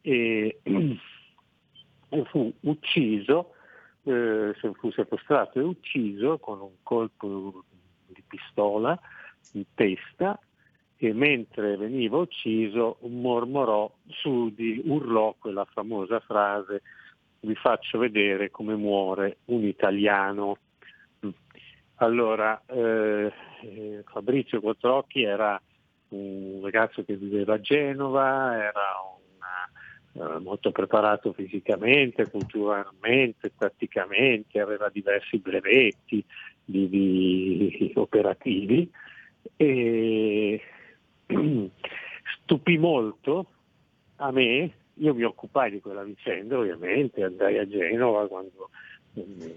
[0.00, 3.54] e, e fu ucciso
[4.08, 7.64] eh, fu sequestrato e ucciso con un colpo
[8.06, 8.98] di pistola
[9.52, 10.38] in testa
[10.96, 16.82] e mentre veniva ucciso mormorò su di urlò quella famosa frase
[17.40, 20.58] vi faccio vedere come muore un italiano.
[21.96, 25.60] Allora, eh, eh Fabrizio Quattrocchi era
[26.08, 28.82] un ragazzo che viveva a Genova, era
[29.14, 29.17] un
[30.18, 36.24] eh, molto preparato fisicamente, culturalmente, tatticamente, aveva diversi brevetti
[36.64, 38.90] di, di operativi
[39.56, 40.60] e
[42.42, 43.46] stupì molto
[44.16, 48.70] a me, io mi occupai di quella vicenda ovviamente, andai a Genova quando,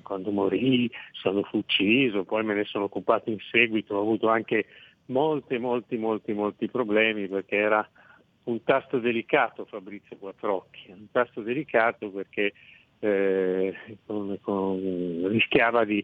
[0.03, 4.65] quando morì, sono fu ucciso, poi me ne sono occupato in seguito, ho avuto anche
[5.07, 7.89] molti, molti, molti, molti problemi perché era
[8.43, 12.53] un tasto delicato Fabrizio Quattrocchi, un tasto delicato perché
[12.99, 13.75] eh,
[14.05, 16.03] con, con, rischiava di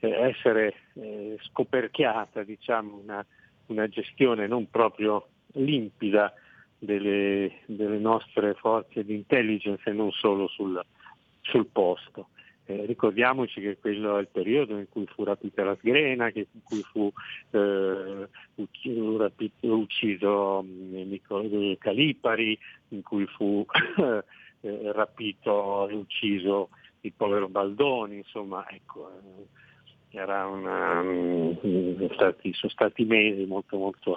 [0.00, 3.24] eh, essere eh, scoperchiata diciamo, una,
[3.66, 6.32] una, gestione non proprio limpida
[6.78, 10.82] delle, delle, nostre forze di intelligence e non solo sul,
[11.42, 12.28] sul posto.
[12.70, 16.60] Eh, ricordiamoci che quello è il periodo in cui fu rapita la sgrena, che, in
[16.62, 17.12] cui fu
[17.50, 22.56] eh, ucciso, rapito, ucciso eh, Calipari,
[22.90, 23.66] in cui fu
[23.98, 26.68] eh, rapito e ucciso
[27.00, 29.10] il povero Baldoni, insomma, ecco,
[30.10, 34.16] Era una, mm, sono, stati, sono stati mesi molto, molto,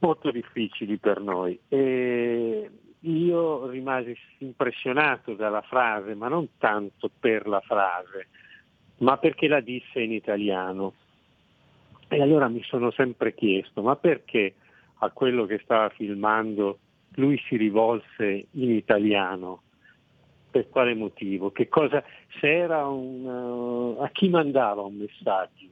[0.00, 1.56] molto difficili per noi.
[1.68, 2.68] E
[3.02, 8.28] io rimasi impressionato dalla frase, ma non tanto per la frase,
[8.98, 10.94] ma perché la disse in italiano.
[12.08, 14.54] E allora mi sono sempre chiesto, ma perché
[14.98, 16.78] a quello che stava filmando
[17.16, 19.62] lui si rivolse in italiano?
[20.50, 21.50] Per quale motivo?
[21.50, 22.04] Che cosa,
[22.42, 25.68] un, uh, a chi mandava un messaggio?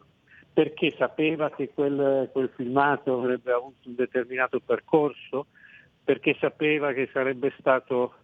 [0.52, 5.46] Perché sapeva che quel, quel filmato avrebbe avuto un determinato percorso?
[6.10, 8.14] Perché sapeva che sarebbe stato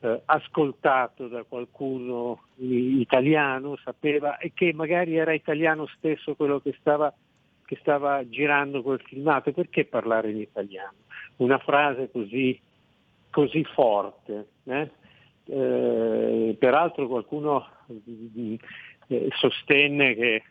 [0.00, 7.12] eh, ascoltato da qualcuno italiano, sapeva e che magari era italiano stesso quello che stava,
[7.66, 10.94] che stava girando quel filmato, perché parlare in italiano?
[11.36, 12.58] Una frase così,
[13.28, 14.46] così forte.
[14.64, 14.90] Eh?
[15.44, 17.66] Eh, peraltro qualcuno
[19.08, 20.42] eh, sostenne che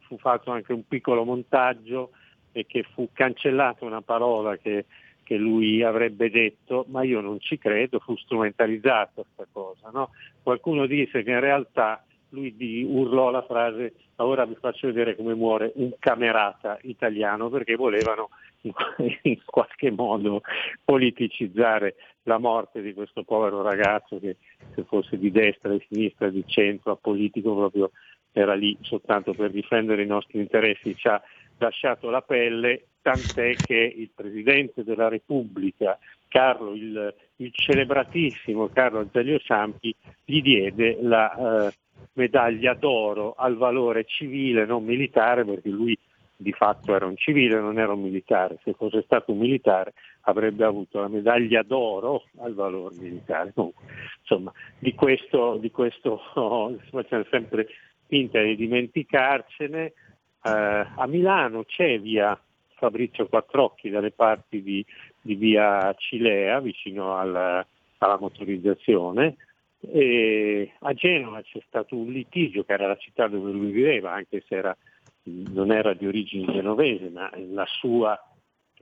[0.00, 2.10] fu fatto anche un piccolo montaggio
[2.50, 4.86] e che fu cancellata una parola che,
[5.24, 9.90] che lui avrebbe detto, ma io non ci credo, fu strumentalizzata questa cosa.
[9.92, 10.10] No?
[10.42, 15.72] Qualcuno disse che in realtà lui urlò la frase ora vi faccio vedere come muore
[15.76, 18.30] un camerata italiano perché volevano
[19.22, 20.42] in qualche modo
[20.84, 24.36] politicizzare la morte di questo povero ragazzo che
[24.74, 27.90] se fosse di destra, di sinistra, di centro, a politico proprio
[28.32, 31.22] era lì soltanto per difendere i nostri interessi, ci ha
[31.58, 39.38] lasciato la pelle, tant'è che il Presidente della Repubblica, Carlo, il, il celebratissimo Carlo Azeglio
[39.40, 39.94] Ciampi,
[40.24, 41.72] gli diede la eh,
[42.14, 45.96] medaglia d'oro al valore civile, non militare, perché lui
[46.34, 48.58] di fatto era un civile, non era un militare.
[48.64, 49.92] Se fosse stato un militare
[50.22, 53.52] avrebbe avuto la medaglia d'oro al valore militare.
[53.52, 53.84] Comunque,
[54.18, 57.66] insomma, di questo, di questo oh, facciamo sempre
[58.06, 59.84] finta di dimenticarcene.
[59.84, 59.92] Eh,
[60.40, 62.38] a Milano c'è via
[62.84, 64.84] Fabrizio Quattrocchi dalle parti di,
[65.20, 67.66] di via Cilea, vicino alla,
[67.98, 69.36] alla motorizzazione,
[69.80, 74.42] e a Genova c'è stato un litigio, che era la città dove lui viveva, anche
[74.46, 74.76] se era,
[75.24, 78.18] non era di origine genovese, ma la sua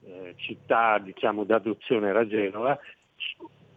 [0.05, 2.79] eh, città diciamo, d'adozione era Genova.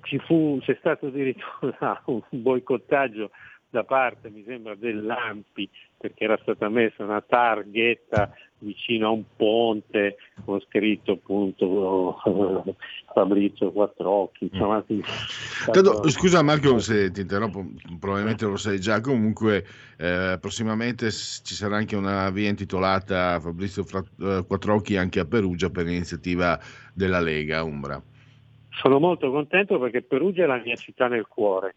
[0.01, 3.29] Ci fu, c'è stato addirittura un boicottaggio
[3.69, 10.17] da parte, mi sembra, dell'Ampi, perché era stata messa una targhetta vicino a un ponte
[10.43, 12.17] con scritto appunto
[13.13, 14.49] Fabrizio Quattrocchi.
[14.51, 14.99] Insomma, mm.
[15.71, 17.65] Tanto, scusa Marco se ti interrompo,
[17.99, 19.65] probabilmente lo sai già, comunque
[19.97, 25.85] eh, prossimamente ci sarà anche una via intitolata Fabrizio eh, Quattrocchi anche a Perugia per
[25.85, 26.59] l'iniziativa
[26.93, 28.01] della Lega Umbra.
[28.71, 31.75] Sono molto contento perché Perugia è la mia città nel cuore,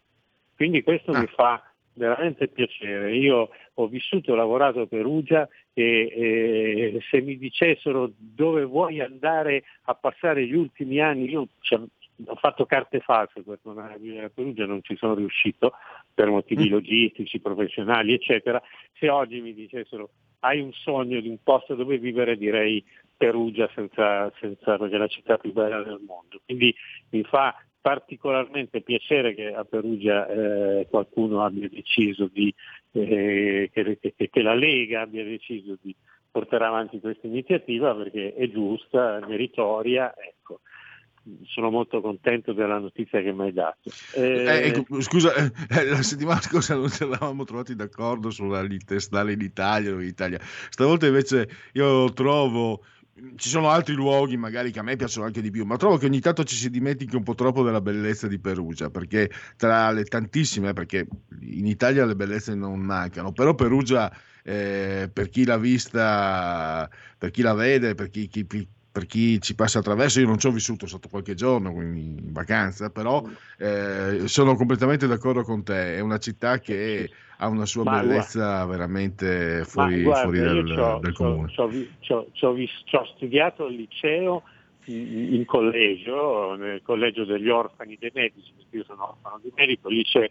[0.55, 1.19] quindi questo ah.
[1.19, 1.63] mi fa
[1.99, 3.15] veramente piacere.
[3.15, 5.83] Io ho vissuto e lavorato a Perugia e,
[6.15, 11.79] e, se mi dicessero dove vuoi andare a passare gli ultimi anni, io cioè,
[12.25, 15.73] ho fatto carte false per tornare a vivere a Perugia, non ci sono riuscito
[16.13, 16.71] per motivi mm.
[16.71, 18.61] logistici, professionali, eccetera.
[18.97, 20.09] Se oggi mi dicessero
[20.41, 22.83] hai un sogno di un posto dove vivere, direi
[23.17, 26.39] Perugia senza, senza, perché è la città più bella del mondo.
[26.45, 26.73] Quindi
[27.09, 27.53] mi fa
[27.89, 32.53] particolarmente piacere che a Perugia eh, qualcuno abbia deciso di,
[32.91, 35.95] eh, che, che, che, la Lega abbia deciso di
[36.29, 40.13] portare avanti questa iniziativa perché è giusta, meritoria.
[40.15, 40.61] Ecco.
[41.45, 43.89] Sono molto contento della notizia che mi hai dato.
[44.15, 49.33] Eh, eh ecco, scusa, eh, la settimana scorsa non ci eravamo trovati d'accordo sulla testale
[49.33, 50.37] in Italia o in Italia.
[50.41, 52.83] Stavolta invece io trovo
[53.35, 56.05] ci sono altri luoghi magari che a me piacciono anche di più, ma trovo che
[56.05, 60.03] ogni tanto ci si dimentichi un po' troppo della bellezza di Perugia, perché tra le
[60.03, 61.07] tantissime, perché
[61.41, 64.11] in Italia le bellezze non mancano, però Perugia
[64.43, 68.45] eh, per chi l'ha vista, per chi la vede, per chi, chi,
[68.91, 72.31] per chi ci passa attraverso, io non ci ho vissuto, sono stato qualche giorno in
[72.31, 73.23] vacanza, però
[73.57, 78.39] eh, sono completamente d'accordo con te, è una città che ha una sua ma bellezza
[78.39, 81.51] guarda, veramente fuori, guarda, fuori dal, del comune.
[81.99, 84.43] Ci ho studiato al liceo
[84.85, 89.89] in, in, collegio, nel collegio degli orfani dei medici, perché io sono orfano di medico,
[89.89, 90.29] lì c'è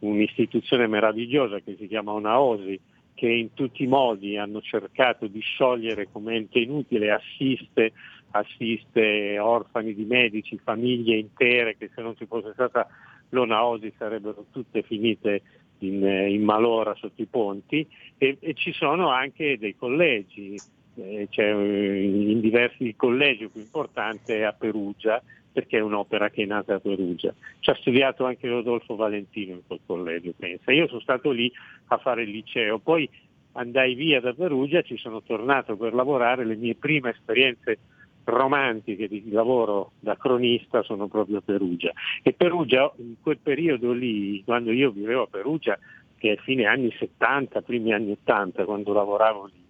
[0.00, 2.80] un'istituzione meravigliosa che si chiama Onaosi,
[3.20, 7.92] che in tutti i modi hanno cercato di sciogliere come ente inutile, assiste,
[8.30, 12.88] assiste orfani di medici, famiglie intere che se non ci fosse stata
[13.28, 15.42] l'Onaosi sarebbero tutte finite
[15.80, 17.86] in, in malora sotto i ponti.
[18.16, 20.58] E, e, ci sono anche dei collegi,
[20.94, 25.22] eh, eh, in diversi collegi più importante a Perugia
[25.52, 27.34] perché è un'opera che è nata a Perugia.
[27.58, 30.72] Ci ha studiato anche Rodolfo Valentino in quel collegio, pensa.
[30.72, 31.52] Io sono stato lì
[31.88, 33.08] a fare il liceo, poi
[33.52, 37.78] andai via da Perugia, ci sono tornato per lavorare, le mie prime esperienze
[38.24, 41.92] romantiche di lavoro da cronista sono proprio a Perugia.
[42.22, 45.78] E Perugia, in quel periodo lì, quando io vivevo a Perugia,
[46.16, 49.60] che è fine anni 70, primi anni 80, quando lavoravo lì,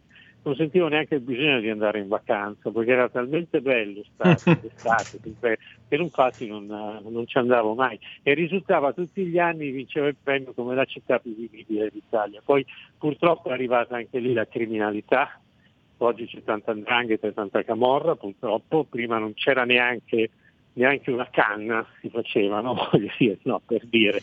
[0.42, 5.20] non sentivo neanche il bisogno di andare in vacanza perché era talmente bello stare d'estate
[5.20, 7.98] che infatti non, non, ci andavo mai.
[8.22, 12.40] E risultava tutti gli anni vinceva il premio come la città più vivibile d'Italia.
[12.44, 12.64] Poi
[12.96, 15.38] purtroppo è arrivata anche lì la criminalità,
[15.98, 18.84] oggi c'è tanta andrangheta e tanta camorra, purtroppo.
[18.84, 20.30] Prima non c'era neanche,
[20.74, 22.88] neanche una canna, si facevano,
[23.42, 24.22] no, per dire.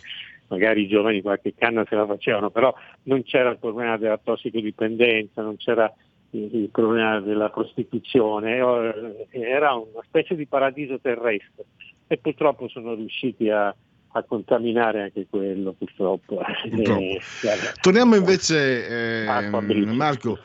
[0.50, 5.42] Magari i giovani qualche canna se la facevano, però non c'era il problema della tossicodipendenza,
[5.42, 5.94] non c'era
[6.38, 8.58] il problema della prostituzione,
[9.30, 11.66] era una specie di paradiso terrestre
[12.08, 16.42] e purtroppo sono riusciti a, a contaminare anche quello purtroppo.
[16.70, 17.02] purtroppo.
[17.02, 17.20] Eh,
[17.82, 19.50] Torniamo invece, eh,
[19.86, 20.40] Marco,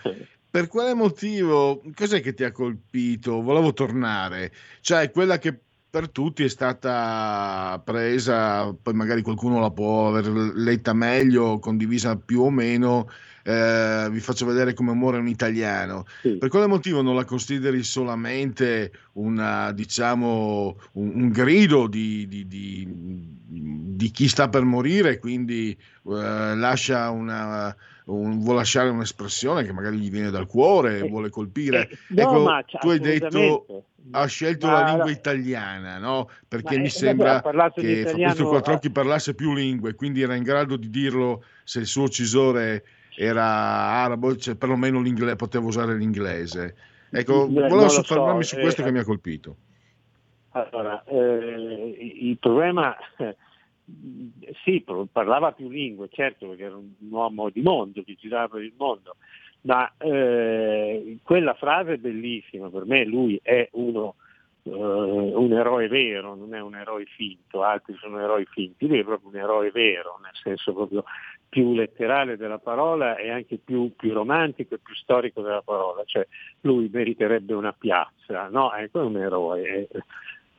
[0.51, 3.41] per quale motivo, cos'è che ti ha colpito?
[3.41, 5.59] Volevo tornare, cioè quella che
[5.93, 12.41] per tutti è stata presa, poi magari qualcuno la può aver letta meglio, condivisa più
[12.41, 13.11] o meno,
[13.45, 16.05] eh, vi faccio vedere come muore un italiano.
[16.21, 16.37] Sì.
[16.37, 22.87] Per quale motivo non la consideri solamente una, diciamo, un, un grido di, di, di,
[22.89, 27.75] di, chi sta per morire, quindi eh, lascia una,
[28.07, 31.89] un, vuole lasciare un'espressione che magari gli viene dal cuore, eh, vuole colpire.
[31.91, 36.29] Eh, no, ecco, tu hai detto ha scelto ma, la lingua italiana, no?
[36.49, 37.41] Perché mi sembra
[37.75, 42.05] che Fabrizio Quattrocchi parlasse più lingue, quindi era in grado di dirlo se il suo
[42.05, 42.85] uccisore
[43.17, 45.03] era arabo, cioè perlomeno
[45.37, 46.77] poteva usare l'inglese.
[47.11, 49.57] Ecco, volevo soffermarmi so, su questo eh, che mi ha colpito.
[50.53, 53.37] Allora, eh, il problema, eh,
[54.65, 58.73] sì, parlava più lingue, certo, perché era un uomo di mondo, che girava per il
[58.77, 59.17] mondo,
[59.63, 64.17] ma eh, quella frase è bellissima, per me lui è uno,
[64.63, 69.05] eh, un eroe vero, non è un eroe finto, altri sono eroi finti, lui è
[69.05, 71.05] proprio un eroe vero, nel senso proprio
[71.53, 76.27] più letterale della parola e anche più, più romantico e più storico della parola, cioè
[76.63, 78.73] lui meriterebbe una piazza, no?
[78.73, 79.87] Ecco, è un eroe.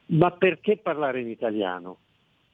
[0.09, 1.97] Ma perché parlare in italiano?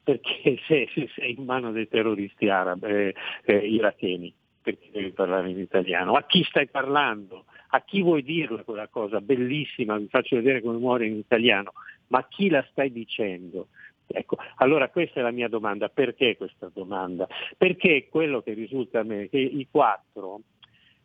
[0.02, 3.14] Perché se, se sei in mano dei terroristi arabi, eh,
[3.44, 4.32] eh, iracheni,
[4.62, 6.14] perché devi parlare in italiano?
[6.14, 7.44] A chi stai parlando?
[7.72, 9.98] A chi vuoi dirla quella cosa bellissima?
[9.98, 11.72] Vi faccio vedere come muore in italiano,
[12.06, 13.68] ma a chi la stai dicendo?
[14.12, 15.88] Ecco, allora questa è la mia domanda.
[15.88, 17.28] Perché questa domanda?
[17.56, 20.40] Perché quello che risulta a me è che i quattro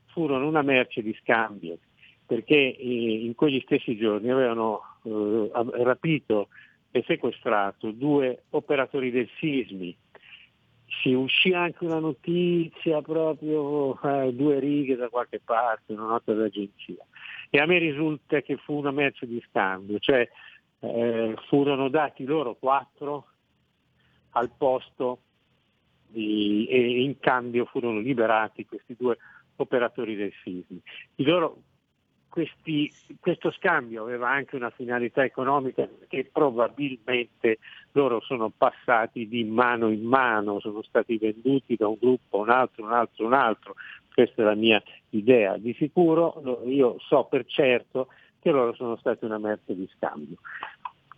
[0.07, 1.77] furono una merce di scambio,
[2.25, 5.49] perché eh, in quegli stessi giorni avevano eh,
[5.83, 6.47] rapito
[6.91, 9.95] e sequestrato due operatori del sismi.
[11.01, 17.05] Si uscì anche una notizia proprio eh, due righe da qualche parte, una nota d'agenzia.
[17.49, 20.27] E a me risulta che fu una merce di scambio, cioè
[20.93, 23.27] eh, furono dati loro quattro
[24.31, 25.19] al posto
[26.07, 29.17] di, e in cambio furono liberati questi due
[29.57, 30.81] operatori del sismi.
[32.35, 37.59] Questi, questo scambio aveva anche una finalità economica perché probabilmente
[37.93, 42.49] loro sono passati di mano in mano, sono stati venduti da un gruppo a un
[42.49, 43.75] altro, un altro, un altro.
[44.13, 45.55] Questa è la mia idea.
[45.55, 48.07] Di sicuro io so per certo
[48.45, 50.35] che loro sono stati una merce di scambio.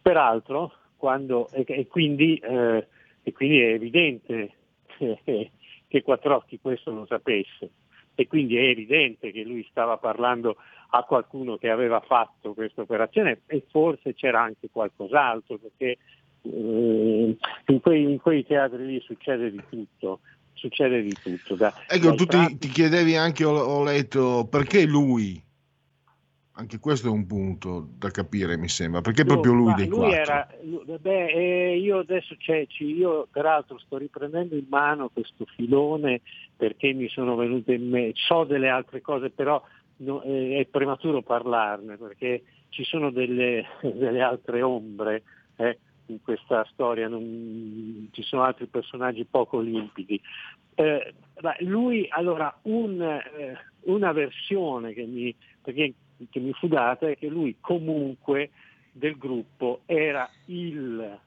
[0.01, 2.87] Peraltro, quando, e, e, quindi, eh,
[3.21, 4.53] e, quindi, è evidente
[4.97, 5.51] che,
[5.85, 7.69] che Quattrocchi questo lo sapesse
[8.15, 10.55] e quindi è evidente che lui stava parlando
[10.91, 15.97] a qualcuno che aveva fatto questa operazione e forse c'era anche qualcos'altro perché
[16.43, 20.21] eh, in, quei, in, quei, teatri lì succede di tutto.
[20.53, 21.55] Succede di tutto.
[21.55, 25.43] Da, ecco, tu ti, ti, chiedevi anche, ho, ho letto, perché lui?
[26.59, 30.11] Anche questo è un punto da capire, mi sembra, perché lui, proprio lui dei lui
[30.11, 30.47] Era,
[30.99, 36.21] beh, eh, io adesso cioè, io peraltro sto riprendendo in mano questo filone
[36.55, 39.63] perché mi sono venute in mente, so delle altre cose, però
[39.97, 45.21] no, eh, è prematuro parlarne perché ci sono delle, delle altre ombre
[45.57, 45.77] eh,
[46.07, 50.19] in questa storia, non, ci sono altri personaggi poco limpidi.
[50.73, 51.13] Eh,
[51.59, 55.93] lui, allora, un, eh, una versione che mi, perché
[56.29, 58.51] che mi fu data è che lui comunque
[58.91, 61.19] del gruppo era il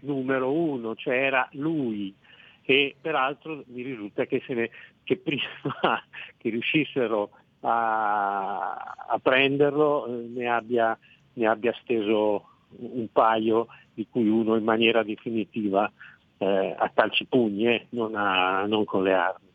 [0.00, 2.14] numero uno, cioè era lui
[2.62, 4.70] e peraltro mi risulta che, ne,
[5.02, 5.42] che prima
[6.38, 8.72] che riuscissero a,
[9.08, 10.96] a prenderlo eh, ne abbia,
[11.34, 15.90] ne abbia, steso un paio di cui uno in maniera definitiva
[16.38, 19.48] eh, a calci pugni, eh, non, non con le armi.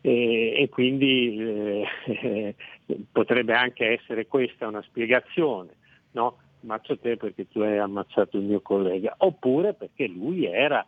[0.00, 2.54] E, e quindi eh,
[3.12, 5.76] potrebbe anche essere questa una spiegazione,
[6.12, 6.38] no?
[6.62, 10.84] Ammazzo te perché tu hai ammazzato il mio collega, oppure perché lui era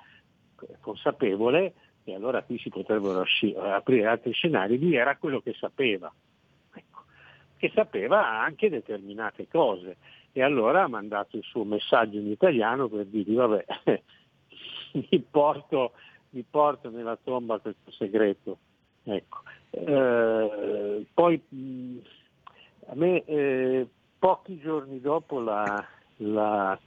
[0.81, 1.73] consapevole
[2.05, 3.25] e allora qui si potrebbero
[3.57, 6.13] aprire altri scenari, lui era quello che sapeva,
[6.75, 7.05] ecco,
[7.57, 9.97] che sapeva anche determinate cose
[10.33, 13.65] e allora ha mandato il suo messaggio in italiano per dirgli vabbè
[15.11, 15.93] mi porto,
[16.31, 18.59] mi porto nella tomba questo segreto.
[19.05, 19.43] Ecco.
[19.71, 21.43] Eh, poi
[22.87, 23.87] a me eh,
[24.19, 25.85] pochi giorni dopo la,
[26.19, 26.79] la,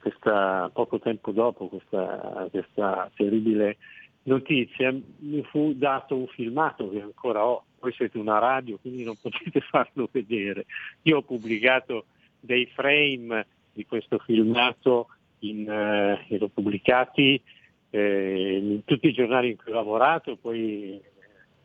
[0.00, 3.78] questa, poco tempo dopo questa, questa terribile
[4.24, 9.16] notizia mi fu dato un filmato che ancora ho, voi siete una radio quindi non
[9.20, 10.66] potete farlo vedere.
[11.02, 12.06] Io ho pubblicato
[12.40, 15.08] dei frame di questo filmato
[15.40, 17.40] in, eh, e l'ho pubblicati
[17.90, 21.00] eh, in tutti i giornali in cui ho lavorato, poi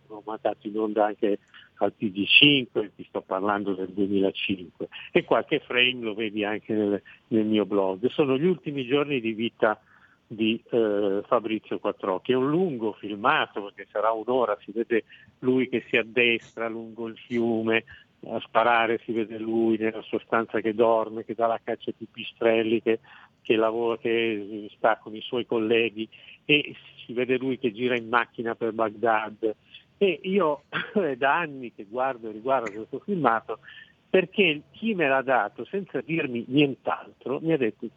[0.08, 1.40] ho mandato in onda anche
[1.78, 7.46] al TG5, ti sto parlando del 2005, e qualche frame lo vedi anche nel, nel
[7.46, 8.08] mio blog.
[8.10, 9.80] Sono gli ultimi giorni di vita
[10.28, 12.32] di eh, Fabrizio Quattrocchi.
[12.32, 15.04] È un lungo filmato perché sarà un'ora, si vede
[15.40, 17.84] lui che si addestra lungo il fiume
[18.26, 21.96] a sparare, si vede lui nella sua stanza che dorme, che dà la caccia ai
[21.98, 23.00] pipistrelli, che,
[23.42, 26.08] che, lavora, che sta con i suoi colleghi
[26.46, 26.74] e
[27.06, 29.56] si vede lui che gira in macchina per Baghdad.
[30.04, 30.64] E io
[30.96, 33.60] è da anni che guardo e riguardo questo filmato
[34.10, 37.88] perché chi me l'ha dato senza dirmi nient'altro mi ha detto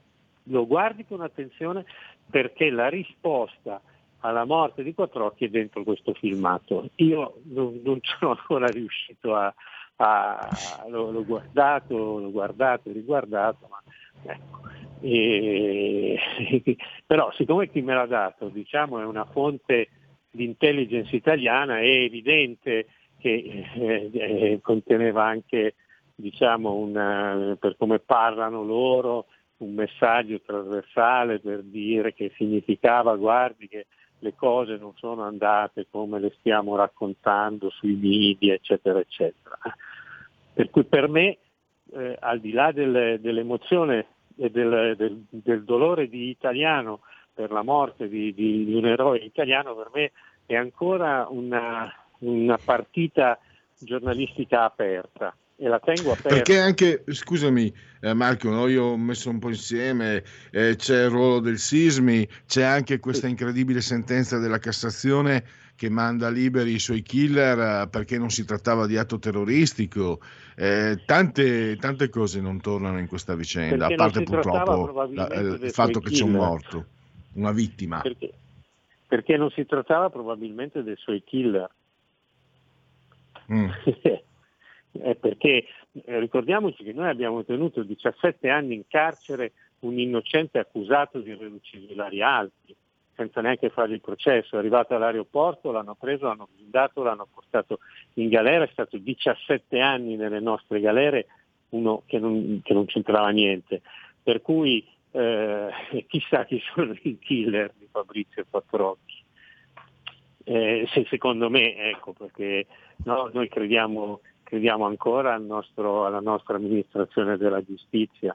[0.44, 1.84] lo guardi con attenzione
[2.30, 3.80] perché la risposta
[4.20, 6.90] alla morte di Quattrocchi è dentro questo filmato.
[6.96, 9.52] Io non, non sono ancora riuscito a,
[9.96, 10.48] a
[10.88, 13.82] l'ho, l'ho, guardato, l'ho guardato, riguardato, ma
[14.32, 14.61] ecco.
[15.00, 16.18] E,
[17.04, 19.88] però siccome chi me l'ha dato diciamo, è una fonte
[20.37, 22.87] di intelligence italiana, è evidente
[23.18, 25.74] che eh, eh, conteneva anche
[26.14, 29.26] diciamo, una, per come parlano loro
[29.59, 33.87] un messaggio trasversale per dire che significava guardi che
[34.18, 39.59] le cose non sono andate come le stiamo raccontando sui media, eccetera, eccetera.
[40.53, 41.39] Per cui per me,
[41.93, 44.07] eh, al di là del, dell'emozione
[44.37, 47.01] e del, del, del, dolore di italiano
[47.37, 50.12] per la morte di, di, di, un eroe italiano, per me
[50.47, 53.39] è ancora una, una partita
[53.78, 56.30] giornalistica aperta e la tengo aperta.
[56.30, 57.70] Perché anche, scusami
[58.01, 58.68] eh, Marco, no?
[58.68, 63.26] io ho messo un po' insieme, eh, c'è il ruolo del sismi, c'è anche questa
[63.26, 65.45] incredibile sentenza della Cassazione
[65.76, 70.20] che manda liberi i suoi killer eh, perché non si trattava di atto terroristico.
[70.57, 75.41] Eh, tante, tante, cose non tornano in questa vicenda, perché a parte purtroppo la, eh,
[75.41, 76.18] il fatto che killer.
[76.18, 76.87] c'è un morto,
[77.37, 78.01] una vittima.
[78.01, 78.32] Perché?
[79.07, 81.70] perché non si trattava probabilmente dei suoi killer.
[83.53, 83.68] Mm.
[84.93, 91.20] è perché eh, ricordiamoci che noi abbiamo tenuto 17 anni in carcere un innocente accusato
[91.20, 92.74] di reduci uccidilari alti,
[93.14, 97.78] senza neanche fare il processo, è arrivato all'aeroporto, l'hanno preso, l'hanno blindato, l'hanno portato
[98.14, 101.26] in galera, è stato 17 anni nelle nostre galere,
[101.70, 103.82] uno che non, che non c'entrava niente.
[104.22, 104.84] Per cui
[105.17, 109.25] eh, chissà chi sono i killer di Fabrizio Quattrocchi.
[110.45, 112.67] Eh, se, secondo me, ecco, perché
[113.05, 118.35] no, noi crediamo crediamo ancora al nostro, alla nostra amministrazione della giustizia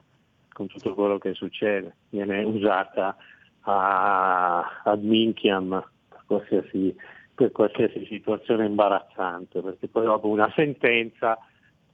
[0.52, 3.16] con tutto quello che succede, viene usata
[3.60, 6.94] a, ad minchiam per qualsiasi,
[7.34, 11.38] per qualsiasi situazione imbarazzante, perché poi dopo una sentenza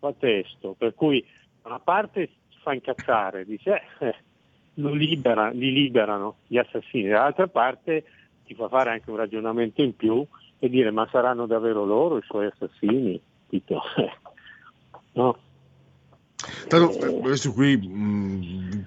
[0.01, 1.25] fa testo, per cui
[1.63, 2.31] da una parte
[2.63, 4.17] fa incazzare, dice eh,
[4.87, 8.05] libera, li liberano gli assassini, dall'altra parte
[8.47, 10.25] ti fa fare anche un ragionamento in più
[10.59, 13.21] e dire ma saranno davvero loro i suoi assassini?
[13.49, 13.83] capito?
[15.13, 15.39] no?
[16.69, 18.87] Tanto, adesso qui mh,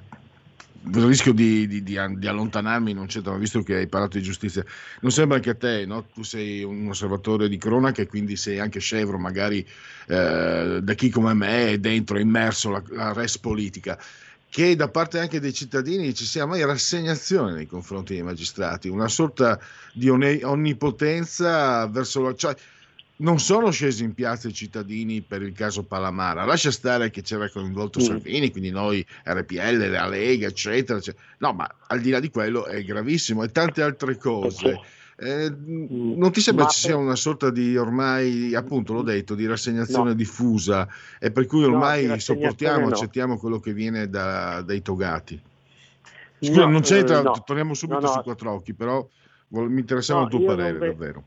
[0.93, 4.63] rischio di, di, di, di, allontanarmi, non c'entra, visto che hai parlato di giustizia,
[5.01, 6.05] non sembra anche a te, no?
[6.05, 9.67] tu sei un osservatore di cronaca e quindi sei anche scevro magari
[10.07, 13.99] eh, da chi come me è dentro, immerso la, la res politica
[14.51, 19.07] che da parte anche dei cittadini ci sia mai rassegnazione nei confronti dei magistrati, una
[19.07, 19.57] sorta
[19.93, 22.35] di onnipotenza verso la...
[22.35, 22.53] Cioè,
[23.17, 26.43] non sono scesi in piazza i cittadini per il caso Palamara.
[26.43, 28.03] Lascia stare che c'era coinvolto mm.
[28.03, 31.23] Salvini, quindi noi, RPL, la Lega, eccetera, eccetera.
[31.37, 34.81] No, ma al di là di quello è gravissimo e tante altre cose.
[35.21, 36.17] Eh, mm.
[36.17, 40.09] non ti sembra ma ci sia una sorta di ormai, appunto l'ho detto, di rassegnazione
[40.09, 40.15] no.
[40.15, 40.87] diffusa
[41.19, 42.93] e per cui ormai no, sopportiamo, no.
[42.93, 45.39] accettiamo quello che viene da, dai togati?
[46.39, 49.07] Scusa, non c'entra, eh, torniamo subito su quattro occhi, però
[49.49, 51.23] mi interessava il tuo parere davvero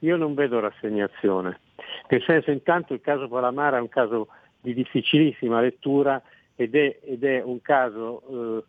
[0.00, 1.60] io non vedo rassegnazione.
[2.08, 4.28] Nel senso, intanto il caso Palamara è un caso
[4.60, 6.22] di difficilissima lettura
[6.54, 8.22] ed è, ed è un caso
[8.58, 8.64] eh,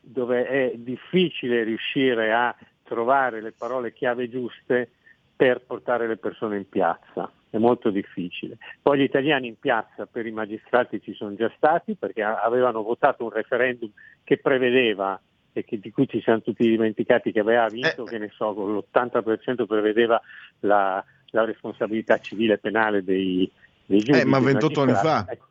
[0.00, 4.90] dove è difficile riuscire a trovare le parole chiave giuste
[5.34, 7.30] per portare le persone in piazza.
[7.50, 8.56] È molto difficile.
[8.80, 13.24] Poi gli italiani in piazza per i magistrati ci sono già stati perché avevano votato
[13.24, 13.90] un referendum
[14.24, 15.20] che prevedeva
[15.52, 18.08] e che, di cui ci siamo tutti dimenticati che aveva vinto, eh.
[18.08, 20.20] che ne so, con l'80% prevedeva
[20.60, 23.50] la, la responsabilità civile e penale dei,
[23.84, 24.24] dei giudici.
[24.24, 25.26] Eh, ma 28 anni fa.
[25.28, 25.46] Ecco.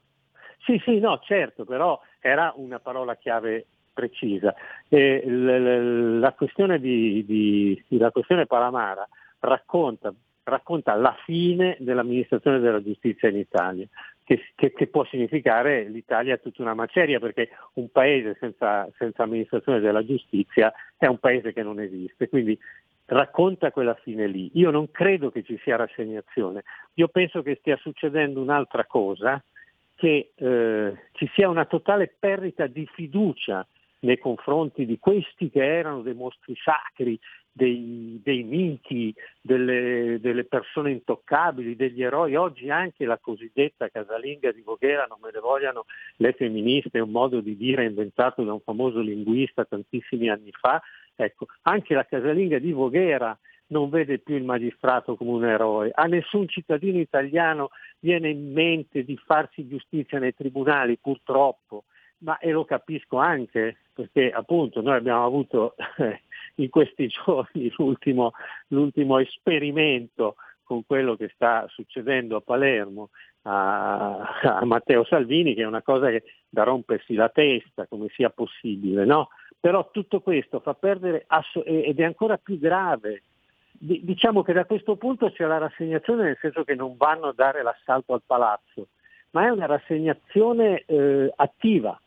[0.63, 4.53] Sì, sì, no, certo, però era una parola chiave precisa.
[4.89, 9.07] La, questione di, di, la questione Palamara
[9.39, 10.13] racconta,
[10.43, 13.87] racconta la fine dell'amministrazione della giustizia in Italia,
[14.23, 19.79] che, che, che, può significare l'Italia tutta una maceria, perché un paese senza, senza amministrazione
[19.79, 22.29] della giustizia è un paese che non esiste.
[22.29, 22.57] Quindi
[23.05, 24.49] racconta quella fine lì.
[24.53, 26.63] Io non credo che ci sia rassegnazione,
[26.93, 29.43] io penso che stia succedendo un'altra cosa,
[29.95, 33.65] che eh, ci sia una totale perdita di fiducia
[34.01, 37.19] nei confronti di questi che erano dei mostri sacri,
[37.51, 42.35] dei, dei miti, delle, delle, persone intoccabili, degli eroi.
[42.35, 45.85] Oggi anche la cosiddetta casalinga di Voghera, non me ne vogliano
[46.17, 50.81] le femministe, è un modo di dire inventato da un famoso linguista tantissimi anni fa.
[51.15, 53.37] Ecco, anche la casalinga di Voghera
[53.67, 55.91] non vede più il magistrato come un eroe.
[55.93, 61.85] A nessun cittadino italiano viene in mente di farsi giustizia nei tribunali, purtroppo,
[62.23, 65.75] ma e lo capisco anche perché appunto noi abbiamo avuto
[66.55, 68.33] in questi giorni l'ultimo,
[68.67, 73.09] l'ultimo, esperimento con quello che sta succedendo a Palermo
[73.43, 78.29] a, a, Matteo Salvini, che è una cosa che da rompersi la testa, come sia
[78.29, 79.29] possibile, no?
[79.59, 83.23] Però tutto questo fa perdere, ass- ed è ancora più grave
[83.81, 87.63] diciamo che da questo punto c'è la rassegnazione nel senso che non vanno a dare
[87.63, 88.89] l'assalto al palazzo,
[89.31, 91.99] ma è una rassegnazione eh, attiva,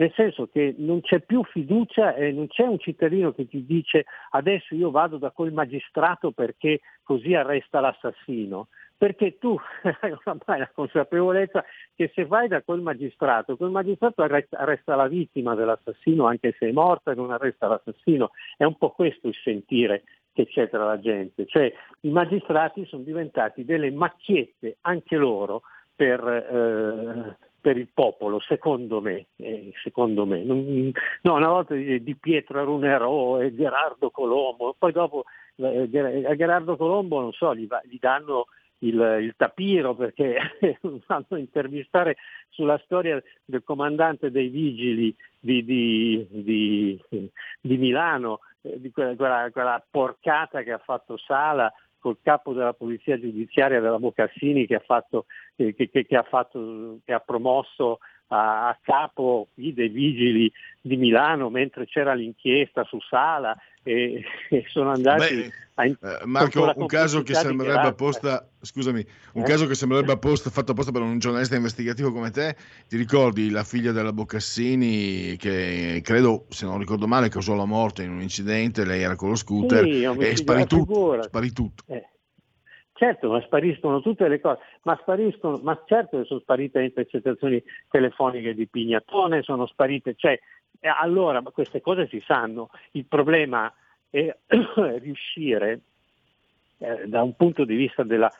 [0.00, 4.06] nel senso che non c'è più fiducia e non c'è un cittadino che ti dice
[4.30, 9.58] adesso io vado da quel magistrato perché così arresta l'assassino, perché tu
[10.00, 11.62] hai ormai la consapevolezza
[11.94, 16.72] che se vai da quel magistrato, quel magistrato arresta, la vittima dell'assassino anche se è
[16.72, 20.98] morta e non arresta l'assassino, è un po' questo il sentire che c'è tra la
[20.98, 21.70] gente, cioè
[22.00, 25.60] i magistrati sono diventati delle macchiette anche loro
[25.94, 29.26] per, eh, per il popolo, secondo me.
[29.36, 30.42] Eh, secondo me.
[30.42, 35.24] No, una volta di Pietro era un eroe, Gerardo Colombo, poi dopo
[35.56, 38.46] eh, a Gerardo Colombo non so, gli, va, gli danno
[38.78, 40.56] il, il, tapiro perché
[41.06, 42.16] vanno a intervistare
[42.48, 47.00] sulla storia del comandante dei vigili di, di, di,
[47.60, 52.72] di Milano eh, di quella, quella, quella, porcata che ha fatto Sala col capo della
[52.72, 55.26] polizia giudiziaria della Boccassini che ha, fatto,
[55.56, 57.98] eh, che, che, che ha, fatto, che ha promosso
[58.30, 60.50] a, a capo dei vigili
[60.80, 66.26] di Milano mentre c'era l'inchiesta su Sala e, e sono andati Beh, a in- eh,
[66.26, 69.04] Marco un caso che sembrerebbe apposta scusami
[69.34, 69.44] un eh?
[69.44, 72.56] caso che sembrerebbe apposta, fatto apposta per un giornalista investigativo come te
[72.88, 78.02] ti ricordi la figlia della Boccassini che credo se non ricordo male causò la morte
[78.02, 81.84] in un incidente lei era con lo scooter sì, e sparì tutto, sparì tutto.
[81.86, 82.06] Eh.
[83.00, 87.62] Certo, ma spariscono tutte le cose, ma spariscono, ma certo che sono sparite le intercettazioni
[87.88, 90.38] telefoniche di Pignatone, sono sparite, cioè,
[90.82, 93.72] allora queste cose si sanno, il problema
[94.10, 94.36] è
[95.00, 95.80] riuscire
[96.76, 98.30] eh, da un punto di vista della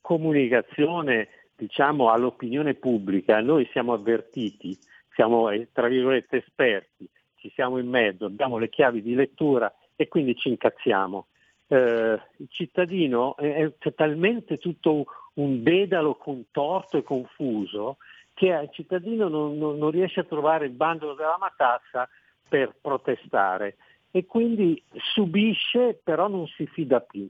[0.00, 4.76] comunicazione diciamo, all'opinione pubblica, noi siamo avvertiti,
[5.14, 10.08] siamo eh, tra virgolette esperti, ci siamo in mezzo, abbiamo le chiavi di lettura e
[10.08, 11.28] quindi ci incazziamo
[11.68, 17.98] eh, il cittadino è, è talmente tutto un dedalo contorto e confuso
[18.34, 22.08] che il cittadino non, non, non riesce a trovare il bandolo della matassa
[22.48, 23.76] per protestare
[24.10, 27.28] e quindi subisce però non si fida più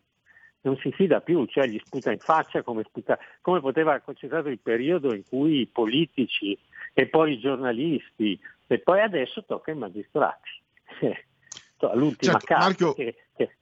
[0.61, 4.49] non si fida più, cioè gli sputa in faccia come, sputa, come poteva, c'è stato
[4.49, 6.59] il periodo in cui i politici
[6.93, 10.51] e poi i giornalisti e poi adesso tocca ai magistrati.
[11.95, 12.93] L'ultima certo, carta Marco...
[12.95, 13.57] che, che.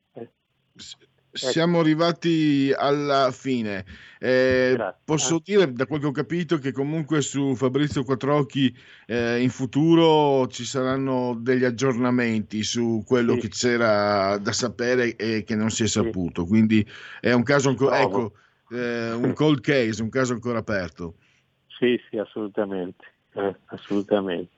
[1.36, 3.84] Siamo arrivati alla fine.
[4.18, 8.74] Eh, posso dire, da quel che ho capito, che comunque su Fabrizio Quattrocchi
[9.06, 13.40] eh, in futuro ci saranno degli aggiornamenti su quello sì.
[13.40, 16.42] che c'era da sapere e che non si è saputo.
[16.42, 16.48] Sì.
[16.48, 16.86] Quindi
[17.20, 18.32] è un caso ancora, ecco,
[18.70, 21.16] eh, un cold case, un caso ancora aperto.
[21.78, 23.04] Sì, sì, assolutamente.
[23.34, 24.54] Eh, assolutamente.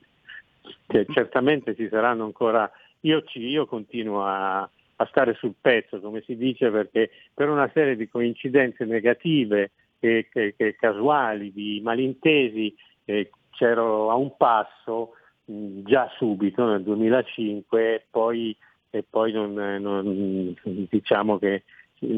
[0.87, 2.71] Cioè, certamente ci saranno ancora.
[3.01, 4.69] Io, ci, io continuo a
[5.01, 10.27] a stare sul pezzo, come si dice, perché per una serie di coincidenze negative e,
[10.29, 12.75] che, che casuali, di malintesi,
[13.05, 15.13] eh, c'ero a un passo
[15.45, 18.55] mh, già subito nel 2005 e poi,
[18.89, 20.55] e poi non, non,
[20.89, 21.63] diciamo che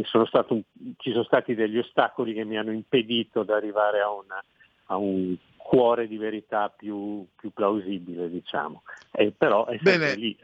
[0.04, 0.62] sono un,
[0.98, 4.44] ci sono stati degli ostacoli che mi hanno impedito di arrivare a, una,
[4.86, 8.82] a un cuore di verità più, più plausibile, diciamo.
[9.12, 10.38] E però è sempre lì.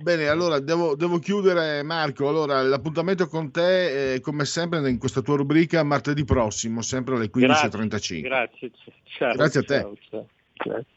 [0.00, 2.26] Bene, allora devo, devo, chiudere Marco.
[2.26, 7.30] Allora, l'appuntamento con te, eh, come sempre, in questa tua rubrica martedì prossimo, sempre alle
[7.30, 8.20] 15.35.
[8.20, 8.70] Grazie, grazie,
[9.04, 9.80] ciao, grazie a te.
[9.80, 10.28] Ciao, ciao.
[10.54, 10.92] Grazie.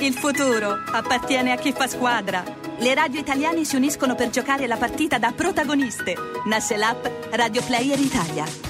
[0.00, 2.42] Il futuro appartiene a chi fa squadra.
[2.78, 6.14] Le radio italiane si uniscono per giocare la partita da protagoniste.
[6.46, 8.69] Nasce l'app Radio Player Italia.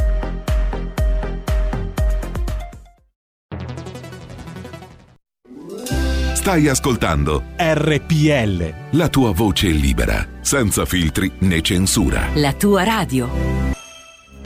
[6.41, 8.97] Stai ascoltando RPL.
[8.97, 12.29] La tua voce libera, senza filtri né censura.
[12.33, 13.29] La tua radio.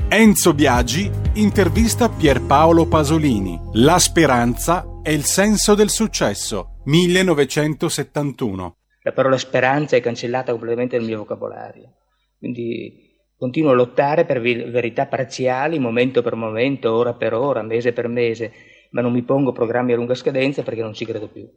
[0.09, 3.57] Enzo Biagi intervista Pierpaolo Pasolini.
[3.75, 6.81] La speranza è il senso del successo.
[6.83, 8.75] 1971.
[9.03, 11.93] La parola speranza è cancellata completamente dal mio vocabolario.
[12.37, 12.91] Quindi
[13.37, 18.51] continuo a lottare per verità parziali, momento per momento, ora per ora, mese per mese,
[18.91, 21.47] ma non mi pongo programmi a lunga scadenza perché non ci credo più.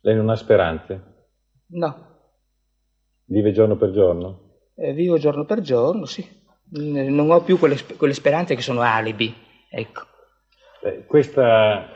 [0.00, 1.28] Lei non ha speranze?
[1.66, 2.08] No.
[3.24, 4.48] Vive giorno per giorno?
[4.74, 6.38] Eh, vivo giorno per giorno, sì
[6.70, 9.34] non ho più quelle, quelle speranze che sono alibi.
[9.68, 10.02] Ecco.
[10.82, 11.88] Beh, questa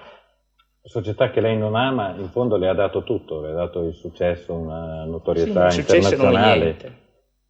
[0.82, 3.94] società che lei non ama, in fondo le ha dato tutto, le ha dato il
[3.94, 7.02] successo, una notorietà sì, il internazionale.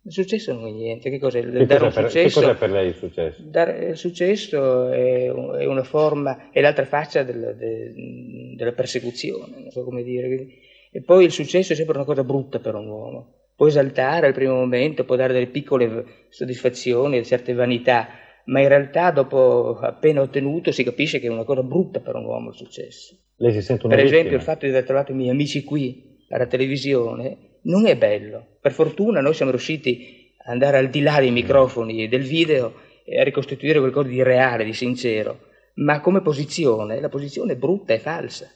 [0.05, 1.11] Il successo non è niente.
[1.11, 3.43] Che cos'è, che cos'è, per, successo, che cos'è per, lei il successo?
[3.43, 9.71] Dare, il successo è, è, una forma, è l'altra faccia del, de, della persecuzione, non
[9.71, 10.47] so come dire.
[10.91, 14.33] E poi il successo è sempre una cosa brutta per un uomo può esaltare al
[14.33, 18.09] primo momento, può dare delle piccole soddisfazioni, certe vanità,
[18.47, 22.25] ma in realtà dopo appena ottenuto si capisce che è una cosa brutta per un
[22.25, 23.17] uomo il successo.
[23.37, 24.21] Lei si sente una Per vittima.
[24.21, 28.57] esempio il fatto di aver trovato i miei amici qui alla televisione non è bello.
[28.61, 32.75] Per fortuna noi siamo riusciti ad andare al di là dei microfoni e del video
[33.05, 35.53] e a ricostituire qualcosa di reale, di sincero.
[35.75, 38.49] Ma come posizione, la posizione è brutta e falsa.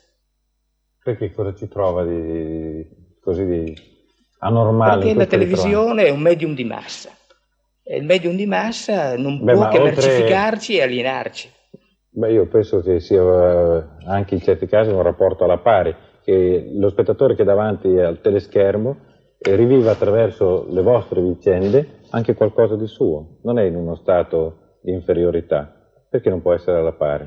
[1.03, 2.87] Perché cosa ci trova di,
[3.21, 3.75] così di
[4.39, 5.03] anormale.
[5.03, 7.11] Perché la televisione è un medium di massa.
[7.83, 10.07] E il medium di massa non Beh, può che oltre...
[10.07, 11.51] mercificarci e alienarci.
[12.11, 15.95] Beh, io penso che sia eh, anche in certi casi un rapporto alla pari,
[16.29, 18.97] che lo spettatore che è davanti al teleschermo
[19.39, 24.77] eh, riviva attraverso le vostre vicende anche qualcosa di suo, non è in uno stato
[24.83, 25.75] di inferiorità,
[26.11, 27.27] perché non può essere alla pari?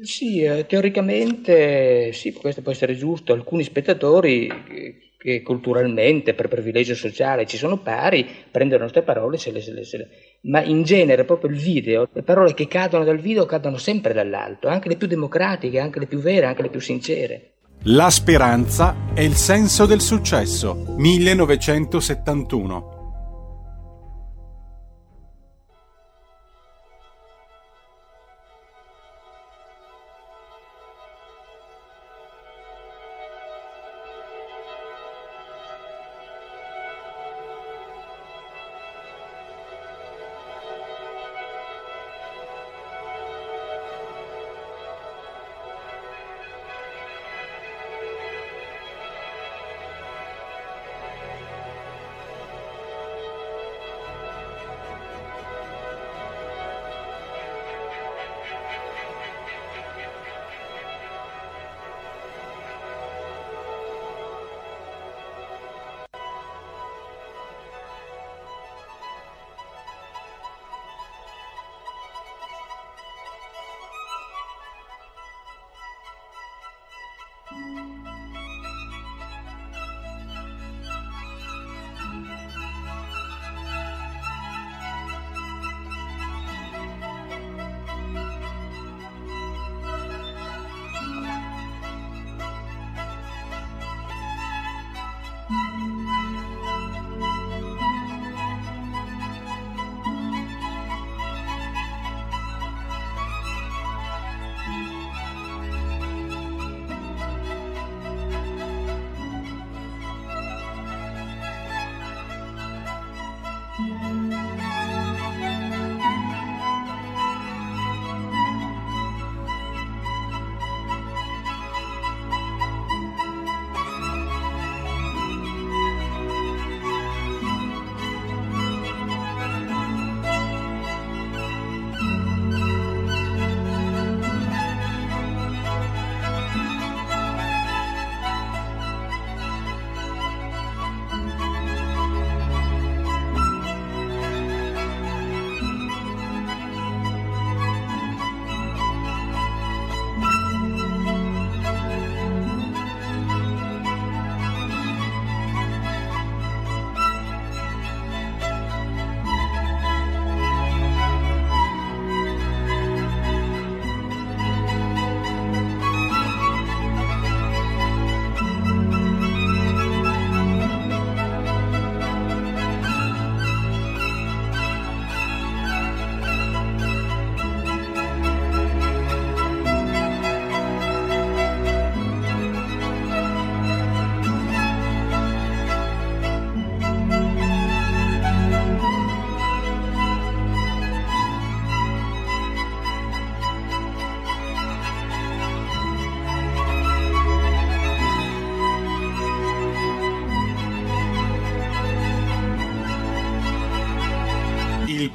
[0.00, 3.34] Sì, eh, teoricamente sì, questo può essere giusto.
[3.34, 4.50] Alcuni spettatori
[5.18, 9.72] che culturalmente, per privilegio sociale, ci sono pari, prendono le nostre parole, se le, se
[9.74, 10.08] le, se le...
[10.44, 14.68] ma in genere proprio il video, le parole che cadono dal video cadono sempre dall'alto,
[14.68, 17.56] anche le più democratiche, anche le più vere, anche le più sincere.
[17.84, 20.84] La speranza è il senso del successo.
[20.98, 22.99] 1971.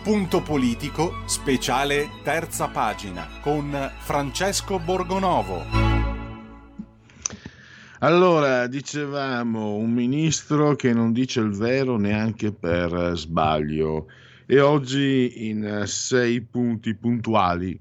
[0.05, 5.63] Punto politico, speciale terza pagina con Francesco Borgonovo.
[8.01, 14.05] Allora, dicevamo un ministro che non dice il vero neanche per sbaglio
[14.45, 17.75] e oggi in sei punti puntuali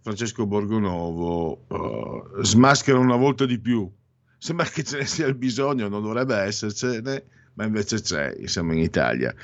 [0.00, 3.86] Francesco Borgonovo uh, smaschera una volta di più.
[4.38, 8.78] Sembra che ce ne sia il bisogno, non dovrebbe essercene, ma invece c'è, siamo in
[8.78, 9.34] Italia.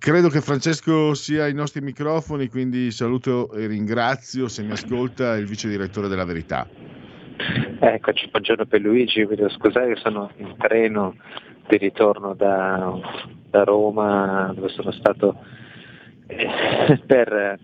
[0.00, 5.44] Credo che Francesco sia ai nostri microfoni, quindi saluto e ringrazio, se mi ascolta, il
[5.44, 6.66] vice direttore della Verità.
[7.78, 11.16] Eccoci, buongiorno per Luigi, devo scusare sono in treno
[11.68, 12.98] di ritorno da,
[13.50, 15.36] da Roma dove sono stato
[16.28, 16.48] eh,
[17.06, 17.58] per,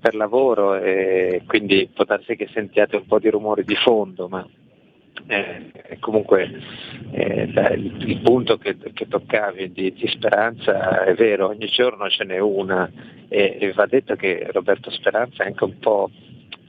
[0.00, 4.44] per, lavoro e quindi può darsi che sentiate un po' di rumore di fondo, ma
[5.26, 6.50] eh, comunque
[7.12, 12.38] eh, il, punto che, che toccavi di, di, Speranza è vero, ogni giorno ce n'è
[12.38, 12.90] una
[13.28, 16.10] e, e, va detto che Roberto Speranza è anche un po'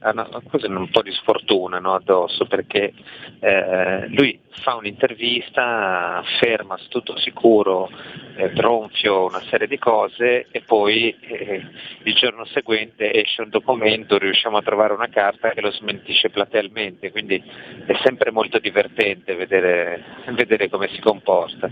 [0.03, 2.93] ha una, un po' di sfortuna no, addosso perché
[3.39, 7.89] eh, lui fa un'intervista, afferma tutto sicuro,
[8.35, 11.65] eh, tronfio una serie di cose e poi eh,
[12.03, 17.11] il giorno seguente esce un documento, riusciamo a trovare una carta che lo smentisce platealmente,
[17.11, 17.41] quindi
[17.85, 21.69] è sempre molto divertente vedere, vedere come si comporta.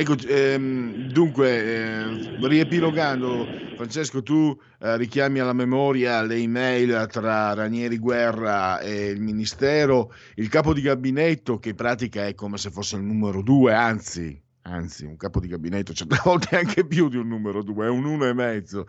[0.00, 3.46] Ecco, ehm, dunque, eh, riepilogando,
[3.76, 10.48] Francesco, tu eh, richiami alla memoria le email tra Ranieri Guerra e il Ministero, il
[10.48, 15.04] capo di gabinetto che in pratica è come se fosse il numero due, anzi, anzi,
[15.04, 18.06] un capo di gabinetto certe volte è anche più di un numero due, è un
[18.06, 18.86] uno e mezzo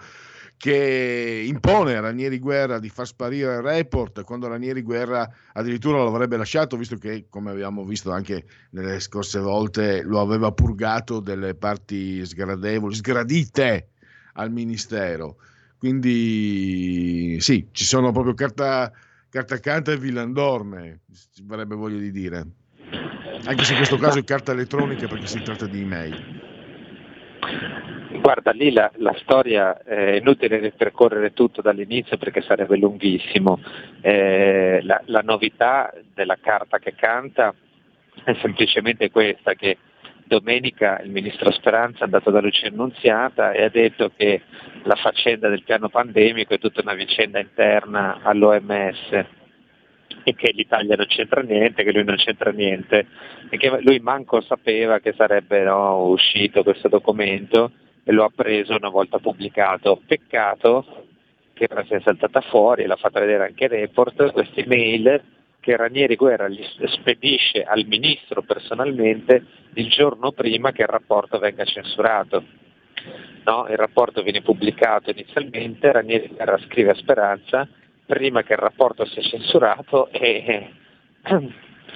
[0.61, 6.07] che impone a Ranieri Guerra di far sparire il report quando Ranieri Guerra addirittura lo
[6.07, 11.55] avrebbe lasciato, visto che, come abbiamo visto anche nelle scorse volte, lo aveva purgato delle
[11.55, 13.87] parti sgradevoli, sgradite
[14.33, 15.37] al Ministero.
[15.79, 18.91] Quindi sì, ci sono proprio carta,
[19.29, 20.99] carta canta e villandorme,
[21.33, 22.45] ci vorrebbe voglia di dire.
[23.45, 26.49] Anche se in questo caso è carta elettronica perché si tratta di email.
[28.19, 33.59] Guarda, lì la, la, storia è inutile ripercorrere tutto dall'inizio perché sarebbe lunghissimo.
[34.01, 37.53] Eh, la, la, novità della carta che canta
[38.23, 39.77] è semplicemente questa, che
[40.25, 44.41] domenica il ministro Speranza è andato da Lucia Annunziata e ha detto che
[44.83, 49.25] la faccenda del piano pandemico è tutta una vicenda interna all'OMS
[50.23, 53.07] e che l'Italia non c'entra niente, che lui non c'entra niente
[53.49, 57.71] e che lui manco sapeva che sarebbe no, uscito questo documento
[58.03, 60.01] e lo ha preso una volta pubblicato.
[60.05, 61.07] Peccato
[61.53, 65.21] che ora sia saltata fuori, l'ha fatta vedere anche Report, queste mail
[65.59, 69.45] che Ranieri Guerra gli spedisce al ministro personalmente
[69.75, 72.43] il giorno prima che il rapporto venga censurato.
[73.43, 77.67] No, il rapporto viene pubblicato inizialmente, Ranieri Guerra scrive a Speranza
[78.05, 80.69] prima che il rapporto sia censurato e,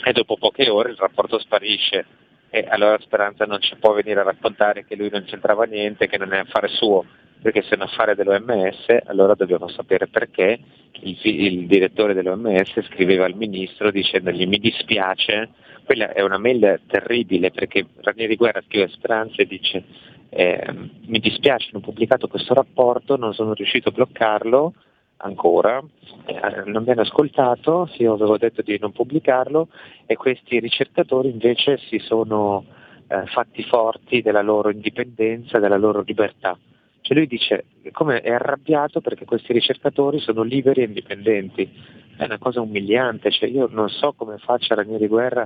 [0.06, 2.06] e dopo poche ore il rapporto sparisce
[2.50, 6.18] e allora Speranza non ci può venire a raccontare che lui non c'entrava niente, che
[6.18, 7.06] non è affare suo,
[7.41, 10.60] perché se è un affare dell'OMS allora dobbiamo sapere perché
[11.02, 15.50] il, il direttore dell'OMS scriveva al ministro dicendogli mi dispiace,
[15.84, 19.84] quella è una mail terribile perché Ranieri Guerra scrive a Speranza e dice
[20.30, 20.74] eh,
[21.06, 24.74] mi dispiace, non ho pubblicato questo rapporto, non sono riuscito a bloccarlo,
[25.18, 25.82] ancora,
[26.26, 29.70] eh, non mi hanno ascoltato, io avevo detto di non pubblicarlo
[30.05, 32.66] e questi ricercatori invece si sono
[33.07, 36.57] eh, fatti forti della loro indipendenza, della loro libertà.
[37.01, 41.72] Cioè lui dice come è arrabbiato perché questi ricercatori sono liberi e indipendenti.
[42.18, 45.45] È una cosa umiliante, cioè io non so come faccia Ranieri Guerra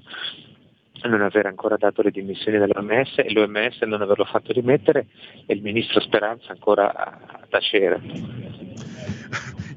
[1.02, 5.08] a non aver ancora dato le dimissioni dell'OMS e l'OMS non averlo fatto rimettere
[5.46, 8.02] e il ministro Speranza ancora a tacere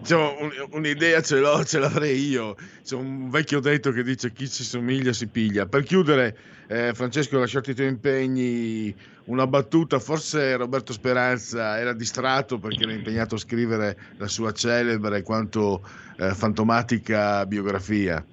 [0.02, 2.56] diciamo, un, un'idea ce l'ho, ce l'avrei io.
[2.84, 5.66] C'è un vecchio detto che dice chi si somiglia si piglia.
[5.66, 6.36] Per chiudere,
[6.66, 8.94] eh, Francesco, lasciati i tuoi impegni,
[9.26, 9.98] una battuta.
[9.98, 15.86] Forse Roberto Speranza era distratto perché era impegnato a scrivere la sua celebre quanto
[16.18, 18.24] eh, fantomatica biografia.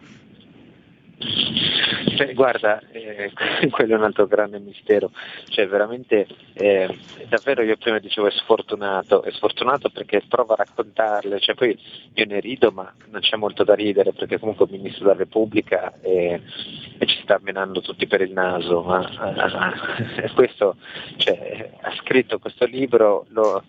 [2.16, 3.32] Cioè, guarda, eh,
[3.70, 5.12] quello è un altro grande mistero,
[5.47, 6.97] cioè veramente, eh,
[7.28, 11.78] davvero io prima dicevo è sfortunato, è sfortunato perché prova a raccontarle, cioè poi
[12.14, 15.93] io ne rido ma non c'è molto da ridere perché comunque il Ministro della Repubblica
[16.02, 16.41] e,
[16.97, 19.02] e ci sta menando tutti per il naso, ma
[20.18, 20.76] eh, questo,
[21.18, 23.64] cioè, ha scritto questo libro, lo,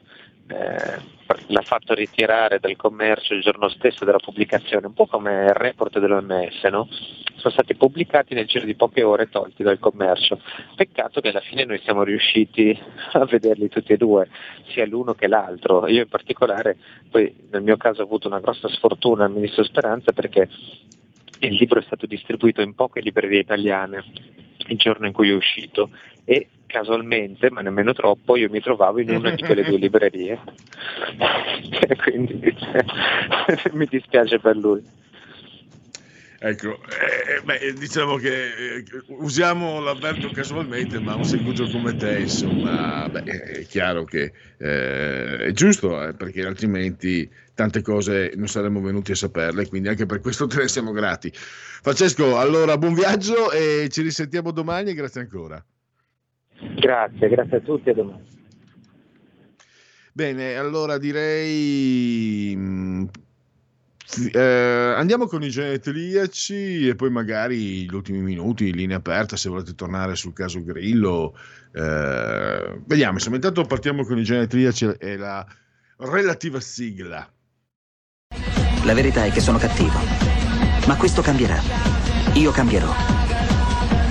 [0.51, 5.55] eh, l'ha fatto ritirare dal commercio il giorno stesso della pubblicazione, un po' come il
[5.55, 6.88] report dell'OMS, no?
[7.36, 10.40] sono stati pubblicati nel giro di poche ore e tolti dal commercio.
[10.74, 12.78] Peccato che alla fine noi siamo riusciti
[13.12, 14.28] a vederli tutti e due,
[14.68, 15.88] sia l'uno che l'altro.
[15.88, 16.76] Io in particolare,
[17.11, 20.48] poi nel mio caso ho avuto una grossa sfortuna al Ministro Speranza perché
[21.40, 24.05] il libro è stato distribuito in poche librerie italiane
[24.66, 25.90] il giorno in cui è uscito
[26.24, 30.39] e casualmente, ma nemmeno troppo, io mi trovavo in una di quelle due librerie.
[32.03, 32.41] Quindi
[33.73, 34.83] mi dispiace per lui.
[36.43, 43.07] Ecco, eh, beh, diciamo che eh, usiamo l'avverto casualmente, ma un seguito come te, insomma,
[43.11, 49.12] beh, è chiaro che eh, è giusto, eh, perché altrimenti tante cose non saremmo venuti
[49.12, 51.31] a saperle, quindi anche per questo te ne siamo grati.
[51.35, 55.62] Francesco, allora buon viaggio e ci risentiamo domani e grazie ancora.
[56.77, 58.39] Grazie, grazie a tutti e a domani.
[60.13, 63.09] Bene, allora direi mh,
[64.33, 69.49] eh, andiamo con i genetriaci e poi magari gli ultimi minuti in linea aperta se
[69.49, 71.37] volete tornare sul caso Grillo.
[71.73, 75.47] Eh, vediamo, insomma, intanto partiamo con i genetriaci e la
[75.99, 77.31] relativa sigla.
[78.85, 79.99] La verità è che sono cattivo,
[80.87, 81.61] ma questo cambierà.
[82.35, 83.30] Io cambierò.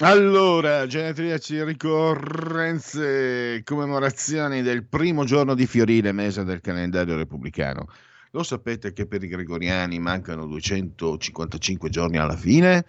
[0.00, 7.88] Allora, genetriaci ricorrenze, commemorazioni del primo giorno di Fiorile, mese del calendario repubblicano.
[8.32, 12.84] Lo sapete che per i gregoriani mancano 255 giorni alla fine?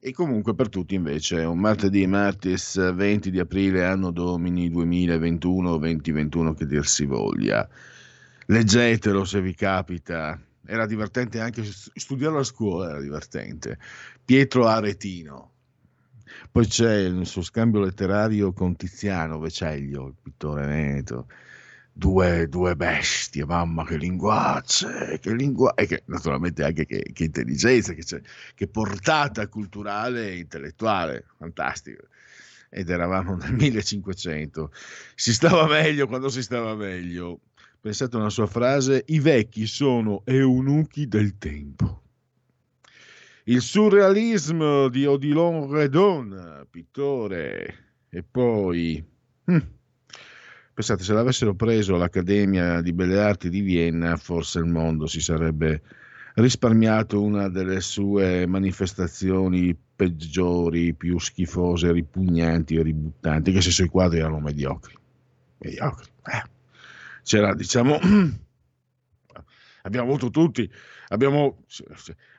[0.00, 6.64] E comunque per tutti invece un martedì, martis 20 di aprile, anno domini 2021-2021 che
[6.64, 7.68] dir si voglia.
[8.46, 10.40] Leggetelo se vi capita.
[10.64, 13.78] Era divertente anche studiarlo a scuola, era divertente.
[14.24, 15.53] Pietro Aretino
[16.54, 21.26] poi c'è il suo scambio letterario con Tiziano Veceglio, il pittore veneto.
[21.92, 25.74] Due, due bestie, mamma che linguacce, che lingua...
[25.74, 28.04] e che naturalmente anche che, che intelligenza, che,
[28.54, 32.06] che portata culturale e intellettuale, fantastico
[32.68, 34.70] ed eravamo nel 1500.
[35.16, 37.40] Si stava meglio quando si stava meglio.
[37.80, 42.03] Pensate a una sua frase, i vecchi sono eunuchi del tempo.
[43.46, 47.74] Il surrealismo di Odilon Redon, pittore,
[48.08, 49.04] e poi...
[49.44, 49.58] Hm,
[50.72, 55.82] pensate, se l'avessero preso all'Accademia di Belle Arti di Vienna, forse il mondo si sarebbe
[56.36, 64.20] risparmiato una delle sue manifestazioni peggiori, più schifose, ripugnanti e ributtanti, che se sui quadri
[64.20, 64.96] erano mediocri.
[65.58, 66.06] Mediocri.
[66.32, 66.42] Eh.
[67.22, 67.98] C'era, diciamo,
[69.86, 70.70] abbiamo avuto tutti
[71.08, 71.64] abbiamo,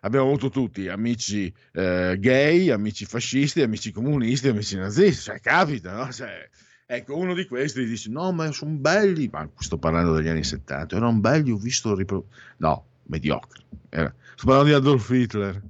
[0.01, 6.11] abbiamo avuto tutti amici eh, gay, amici fascisti, amici comunisti, amici nazisti, cioè, capita, no?
[6.11, 6.49] Cioè,
[6.85, 10.95] ecco, uno di questi dice, no, ma sono belli, ma sto parlando degli anni 70,
[10.95, 11.95] erano belli, ho visto...
[11.95, 12.27] Ripro...
[12.57, 13.63] No, mediocri.
[13.89, 14.13] Era...
[14.35, 15.61] Sto parlando di Adolf Hitler,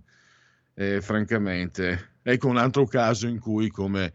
[0.74, 2.14] eh, francamente.
[2.22, 4.14] Ecco un altro caso in cui, come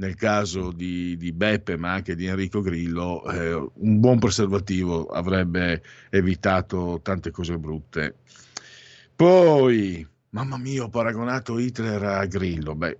[0.00, 5.82] nel caso di, di, Beppe, ma anche di Enrico Grillo, eh, un buon preservativo avrebbe
[6.08, 8.16] evitato tante cose brutte.
[9.14, 12.74] Poi, mamma mia, ho paragonato Hitler a Grillo.
[12.74, 12.98] Beh,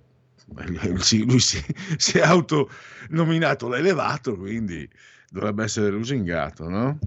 [1.25, 1.63] lui si,
[1.97, 4.87] si è autonominato l'elevato, quindi
[5.27, 6.99] dovrebbe essere lusingato, no?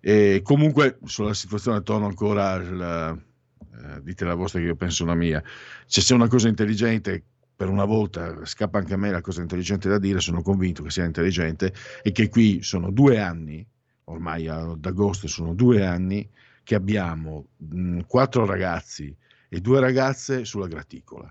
[0.00, 3.22] E comunque sulla situazione torno ancora al,
[3.72, 5.40] eh, dite la vostra che io penso la mia.
[5.86, 7.22] Se c'è una cosa intelligente
[7.60, 10.88] per una volta scappa anche a me la cosa intelligente da dire, sono convinto che
[10.88, 13.62] sia intelligente e che qui sono due anni,
[14.04, 16.26] ormai ad agosto sono due anni,
[16.62, 19.14] che abbiamo mh, quattro ragazzi
[19.46, 21.30] e due ragazze sulla graticola.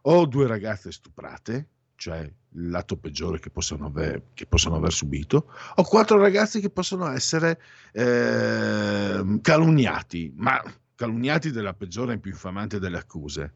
[0.00, 5.52] O due ragazze stuprate, cioè il lato peggiore che possono aver, che possono aver subito,
[5.74, 7.60] o quattro ragazzi che possono essere
[7.92, 10.58] eh, calunniati, ma
[10.94, 13.52] calunniati della peggiore e più infamante delle accuse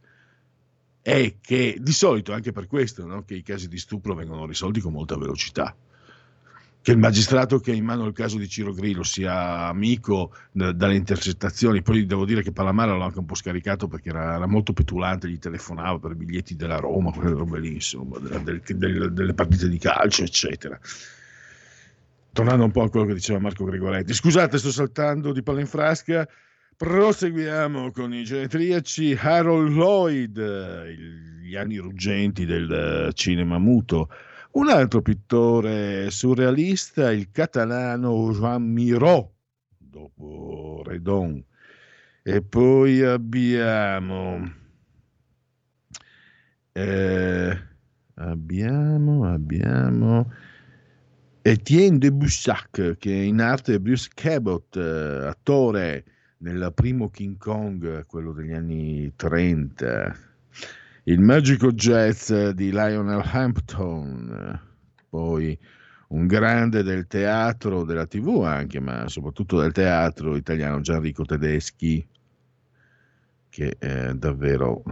[1.02, 4.80] è che di solito anche per questo no, che i casi di stupro vengono risolti
[4.80, 5.74] con molta velocità.
[6.82, 10.72] Che il magistrato che ha in mano il caso di Ciro Grillo sia amico d-
[10.72, 14.46] dalle intercettazioni, poi devo dire che Palamara l'ha anche un po' scaricato perché era, era,
[14.46, 18.62] molto petulante, gli telefonava per i biglietti della Roma, quelle robe lì, insomma, del, del,
[18.64, 20.78] del, delle partite di calcio, eccetera.
[22.32, 25.66] tornando un po' a quello che diceva Marco Gregoretti, scusate, sto saltando di palla in
[25.66, 26.26] frasca.
[26.80, 30.40] Proseguiamo con i genetriaci Harold Lloyd,
[31.42, 34.08] gli anni ruggenti del cinema muto.
[34.52, 39.30] Un altro pittore surrealista, il catalano Jean Miró,
[39.76, 41.44] dopo Redon.
[42.22, 44.50] E poi abbiamo...
[46.72, 47.58] Eh,
[48.14, 50.32] abbiamo, abbiamo...
[51.42, 56.04] Etienne de Bussac, che in arte è Bruce Cabot, eh, attore
[56.40, 60.16] nel primo King Kong, quello degli anni 30,
[61.04, 64.60] il magico jazz di Lionel Hampton,
[65.08, 65.58] poi
[66.08, 72.06] un grande del teatro, della tv anche, ma soprattutto del teatro italiano, Gianrico Tedeschi,
[73.48, 74.82] che è davvero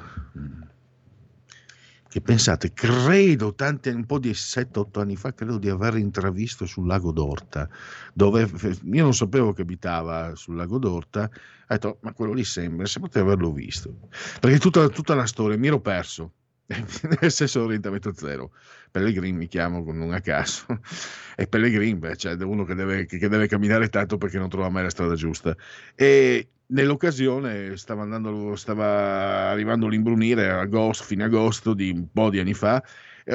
[2.09, 6.87] che pensate, credo tanti, un po' di 7-8 anni fa, credo di aver intravisto sul
[6.87, 7.69] lago d'Orta,
[8.15, 8.49] dove
[8.83, 13.11] io non sapevo che abitava sul lago d'Orta, ho detto, ma quello lì sembra, sembra
[13.13, 14.09] di averlo visto,
[14.41, 16.33] perché tutta, tutta la storia mi ero perso,
[17.21, 18.53] nel senso orientamento zero.
[18.91, 20.65] Pellegrin mi chiamo con un a caso,
[21.37, 24.85] e Pellegrin, beh, cioè uno che deve, che deve camminare tanto perché non trova mai
[24.85, 25.55] la strada giusta.
[25.95, 32.55] E nell'occasione stava, andando, stava arrivando l'imbrunire agosto, fine agosto di un po' di anni
[32.55, 32.83] fa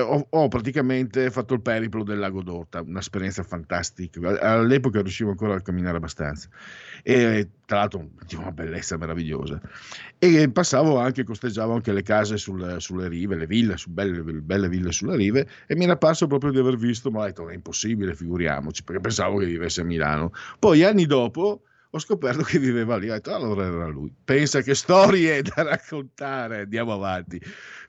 [0.02, 4.40] ho, ho, praticamente fatto il periplo del lago d'Orta, un'esperienza fantastica.
[4.40, 6.50] All'epoca riuscivo ancora a camminare abbastanza
[7.04, 9.62] e tra l'altro una bellezza meravigliosa.
[10.18, 14.70] E passavo anche, costeggiavo anche le case sul, sulle rive, le ville, su belle, belle,
[14.70, 17.54] ville sulle rive e mi era parso proprio di aver visto, ma ho detto è
[17.54, 20.32] impossibile, figuriamoci, perché pensavo che vivesse a Milano.
[20.58, 21.62] Poi anni dopo
[21.96, 24.12] ho scoperto che viveva lì, ho detto allora era lui.
[24.24, 27.40] Pensa che storie da raccontare, andiamo avanti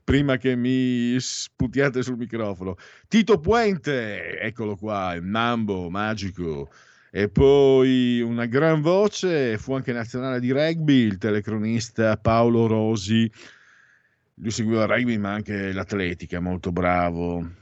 [0.03, 2.75] prima che mi sputiate sul microfono.
[3.07, 6.69] Tito Puente, eccolo qua, il Mambo magico.
[7.09, 13.29] E poi una gran voce, fu anche nazionale di rugby, il telecronista Paolo Rosi.
[14.35, 17.53] Lui seguiva il rugby ma anche l'atletica, molto bravo.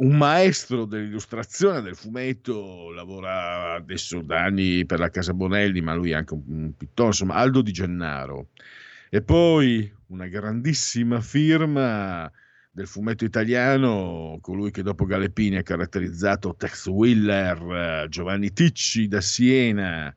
[0.00, 6.10] Un maestro dell'illustrazione del fumetto, lavora adesso da anni per la Casa Bonelli, ma lui
[6.10, 8.50] è anche un pittore, insomma, Aldo Di Gennaro.
[9.10, 12.30] E poi una grandissima firma
[12.70, 20.14] del fumetto italiano, colui che dopo Galeppini ha caratterizzato Tex Willer, Giovanni Ticci da Siena,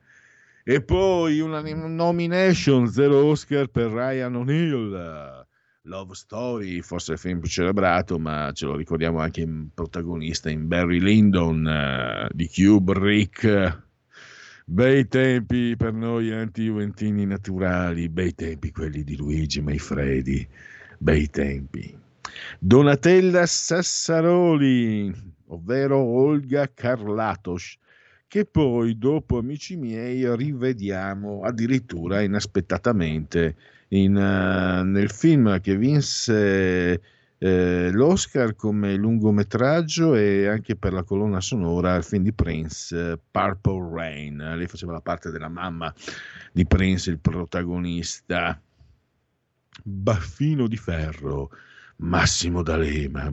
[0.62, 5.41] e poi una nomination, zero Oscar per Ryan O'Neill,
[5.86, 10.68] Love Story, forse il film più celebrato, ma ce lo ricordiamo anche in protagonista in
[10.68, 13.82] Barry Lyndon di Kubrick.
[14.64, 20.46] Bei tempi per noi anti-juventini naturali, bei tempi quelli di Luigi Maifredi,
[20.98, 21.98] bei tempi.
[22.60, 25.12] Donatella Sassaroli,
[25.46, 27.76] ovvero Olga Carlatos,
[28.28, 33.56] che poi dopo Amici miei rivediamo addirittura inaspettatamente
[33.92, 37.00] in, uh, nel film che vinse
[37.38, 43.90] eh, l'Oscar come lungometraggio e anche per la colonna sonora al film di Prince, Purple
[43.92, 44.36] Rain.
[44.36, 45.92] Lei faceva la parte della mamma
[46.52, 48.60] di Prince, il protagonista.
[49.82, 51.50] Baffino di ferro,
[51.96, 53.32] Massimo D'Alema.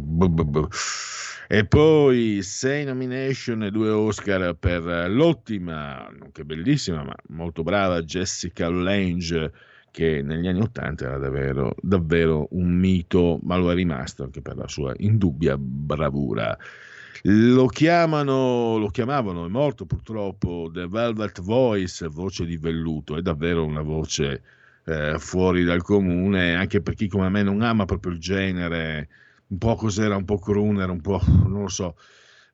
[1.48, 8.69] E poi sei nomination e due Oscar per l'ottima, nonché bellissima, ma molto brava Jessica
[8.69, 9.52] Lange
[9.91, 14.56] che negli anni Ottanta era davvero, davvero un mito, ma lo è rimasto anche per
[14.56, 16.57] la sua indubbia bravura.
[17.24, 23.66] Lo chiamano, lo chiamavano, è morto purtroppo, The Velvet Voice, voce di velluto, è davvero
[23.66, 24.41] una voce
[24.86, 29.10] eh, fuori dal comune, anche per chi come me non ama proprio il genere,
[29.48, 31.98] un po' cos'era, un po' crooner, un po' non lo so,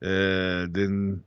[0.00, 1.18] eh, de,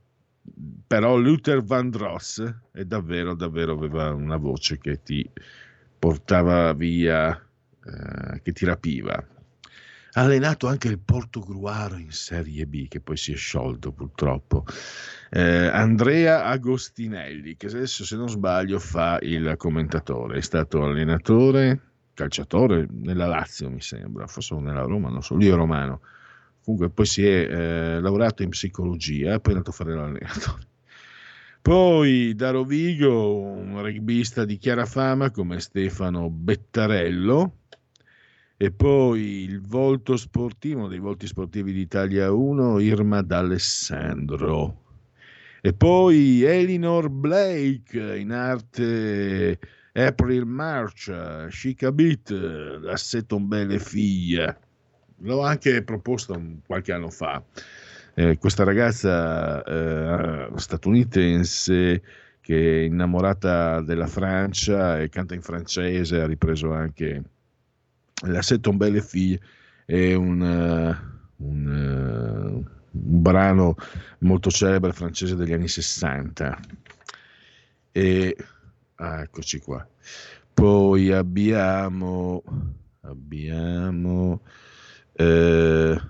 [0.86, 2.42] però Luther Vandross
[2.72, 5.28] è davvero, davvero aveva una voce che ti
[6.00, 9.14] portava via, eh, che ti rapiva.
[10.12, 14.64] Ha allenato anche il Porto Gruaro in Serie B, che poi si è sciolto purtroppo.
[15.30, 21.80] Eh, Andrea Agostinelli, che adesso se non sbaglio fa il commentatore, è stato allenatore,
[22.14, 26.00] calciatore nella Lazio mi sembra, forse nella Roma, non so, lui è romano.
[26.64, 30.68] Comunque poi si è eh, laureato in psicologia e poi è andato a fare l'allenatore.
[31.62, 37.58] Poi da Rovigo un rugbista di chiara fama come Stefano Bettarello
[38.56, 44.84] e poi il volto sportivo, uno dei volti sportivi d'Italia 1, Irma D'Alessandro.
[45.60, 49.58] E poi Elinor Blake in arte
[49.92, 51.12] April March,
[51.50, 54.58] Chica Beat, l'assetto un belle figlia.
[55.18, 57.44] L'ho anche proposto qualche anno fa
[58.20, 62.02] Eh, questa ragazza eh, statunitense
[62.42, 67.22] che è innamorata della Francia e canta in francese, ha ripreso anche
[68.26, 69.40] la C'est belle fille,
[69.86, 73.74] è un, uh, un, uh, un, brano
[74.18, 76.60] molto celebre francese degli anni 60.
[77.90, 78.36] E
[78.96, 79.88] ah, eccoci qua.
[80.52, 82.42] Poi abbiamo,
[83.00, 84.42] abbiamo
[85.14, 86.00] eh,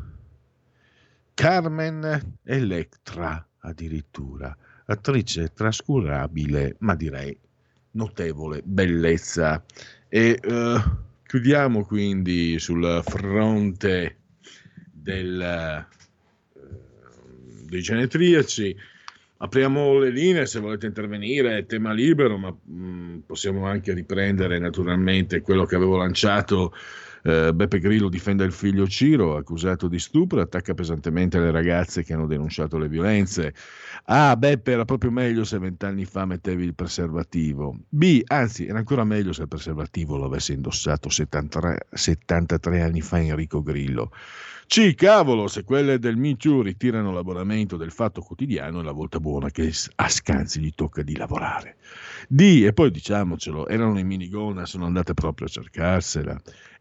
[1.41, 4.55] Carmen Electra addirittura,
[4.85, 7.35] attrice trascurabile, ma direi
[7.93, 9.65] notevole bellezza.
[10.11, 10.83] E eh,
[11.27, 14.19] chiudiamo quindi sul fronte
[14.93, 15.87] del, eh,
[17.65, 18.77] dei genetriaci.
[19.39, 25.41] Apriamo le linee se volete intervenire, è tema libero, ma mh, possiamo anche riprendere naturalmente
[25.41, 26.75] quello che avevo lanciato
[27.23, 32.15] eh, Beppe Grillo difende il figlio Ciro, accusato di stupro, attacca pesantemente le ragazze che
[32.15, 33.55] hanno denunciato le violenze.
[34.05, 34.37] A.
[34.37, 37.77] Beppe era proprio meglio se vent'anni fa mettevi il preservativo.
[37.89, 38.23] B.
[38.27, 43.63] Anzi, era ancora meglio se il preservativo lo avesse indossato 73, 73 anni fa Enrico
[43.63, 44.11] Grillo.
[44.71, 44.95] C.
[44.95, 49.51] Cavolo, se quelle del Me Too ritirano l'abbonamento del fatto quotidiano è la volta buona
[49.51, 51.79] che a Scanzi gli tocca di lavorare.
[52.29, 52.63] D.
[52.65, 56.41] E poi diciamocelo, erano in minigonna, sono andate proprio a cercarsela.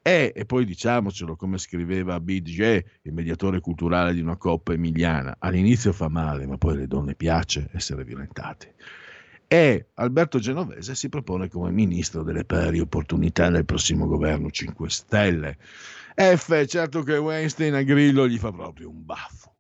[0.10, 5.94] E, e poi diciamocelo, come scriveva BJ, il mediatore culturale di una coppa emiliana, all'inizio
[5.94, 8.74] fa male, ma poi alle donne piace essere violentate.
[9.46, 15.58] E Alberto Genovese si propone come ministro delle pari opportunità nel prossimo governo 5 Stelle.
[16.16, 19.54] F, certo che Weinstein a Grillo gli fa proprio un baffo.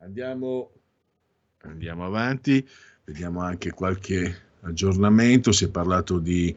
[0.00, 0.72] Andiamo,
[1.62, 2.68] andiamo avanti,
[3.04, 5.52] vediamo anche qualche aggiornamento.
[5.52, 6.54] Si è parlato di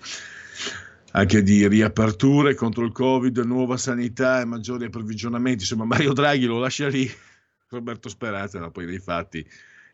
[1.11, 5.61] anche di riaperture contro il Covid, nuova sanità e maggiori approvvigionamenti.
[5.61, 7.09] Insomma, Mario Draghi lo lascia lì,
[7.69, 9.45] Roberto Speranza, ma poi nei fatti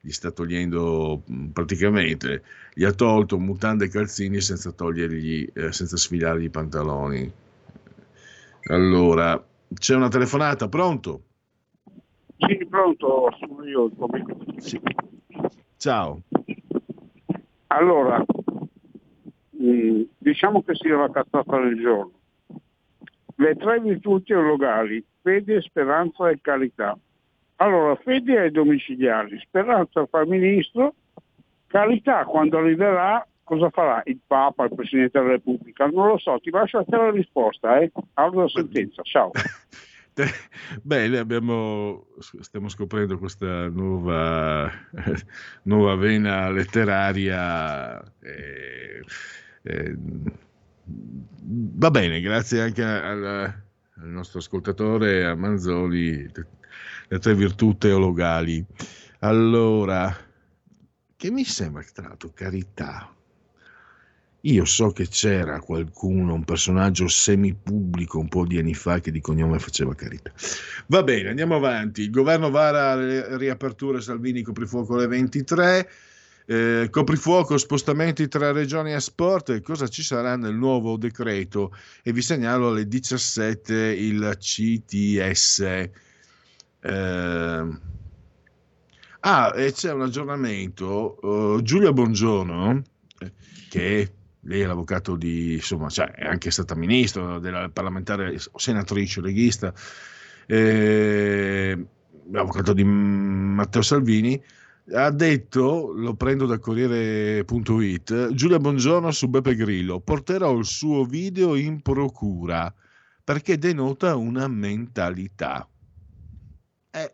[0.06, 1.24] gli sta togliendo
[1.54, 7.32] praticamente, gli ha tolto mutande e calzini senza togliergli, eh, senza sfilargli i pantaloni.
[8.66, 9.42] Allora,
[9.74, 11.24] c'è una telefonata, pronto?
[12.38, 13.90] Sì, pronto, sono io.
[14.58, 14.80] Sì.
[15.78, 16.22] Ciao.
[17.68, 18.24] Allora,
[19.64, 22.12] Mm, diciamo che sia la cazzata del giorno.
[23.36, 26.98] Le tre virtù teologali, fede, speranza e carità.
[27.58, 30.96] Allora, fede ai domiciliari, speranza fa ministro,
[31.68, 35.88] carità quando arriverà cosa farà il Papa, il Presidente della Repubblica?
[35.88, 37.92] Non lo so, ti lascio a te la risposta, eh?
[38.16, 39.32] Allora sentenza, ciao.
[40.84, 44.70] Bene, abbiamo, stiamo scoprendo questa nuova,
[45.64, 48.00] nuova vena letteraria.
[48.22, 49.02] Eh,
[49.64, 49.96] eh,
[50.86, 56.30] va bene, grazie anche al, al nostro ascoltatore, a Manzoli,
[57.08, 58.66] le tre virtù teologali.
[59.20, 60.16] Allora,
[61.16, 63.10] che mi sembra tra l'altro carità.
[64.46, 69.22] Io so che c'era qualcuno, un personaggio semipubblico un po' di anni fa che di
[69.22, 70.34] cognome faceva carità.
[70.88, 72.02] Va bene, andiamo avanti.
[72.02, 75.90] Il governo vara riaperture Salvini coprifuoco alle 23.
[76.46, 81.74] Eh, coprifuoco, spostamenti tra regioni e sport, cosa ci sarà nel nuovo decreto?
[82.04, 85.60] E vi segnalo alle 17 il CTS.
[86.82, 87.78] Eh,
[89.22, 91.18] ah, e c'è un aggiornamento.
[91.22, 92.82] Uh, Giulia Bongiorno,
[93.70, 94.12] che
[94.42, 99.74] lei è l'avvocato di, insomma, cioè, è anche stata ministro della parlamentare senatrice leghista,
[100.46, 101.86] eh,
[102.32, 104.42] l'avvocato di Matteo Salvini,
[104.92, 111.56] ha detto, lo prendo da Corriere.it, Giulia Bongiorno su Beppe Grillo, porterò il suo video
[111.56, 112.74] in procura
[113.24, 115.68] perché denota una mentalità.
[116.92, 117.12] Eh,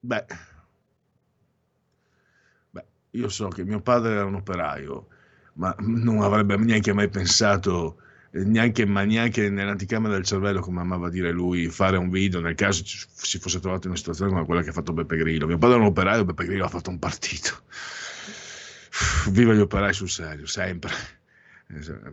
[0.00, 0.26] beh,
[2.70, 5.08] beh, io so che mio padre era un operaio,
[5.54, 8.01] ma non avrebbe neanche mai pensato
[8.32, 12.82] neanche, ma neanche nell'anticamera del cervello, come amava dire lui, fare un video nel caso
[12.82, 15.46] ci, si fosse trovato in una situazione come quella che ha fatto Beppe Grillo.
[15.46, 17.50] Mio padre era un operaio, Beppe Grillo ha fatto un partito.
[19.30, 20.90] Viva gli operai sul serio, sempre.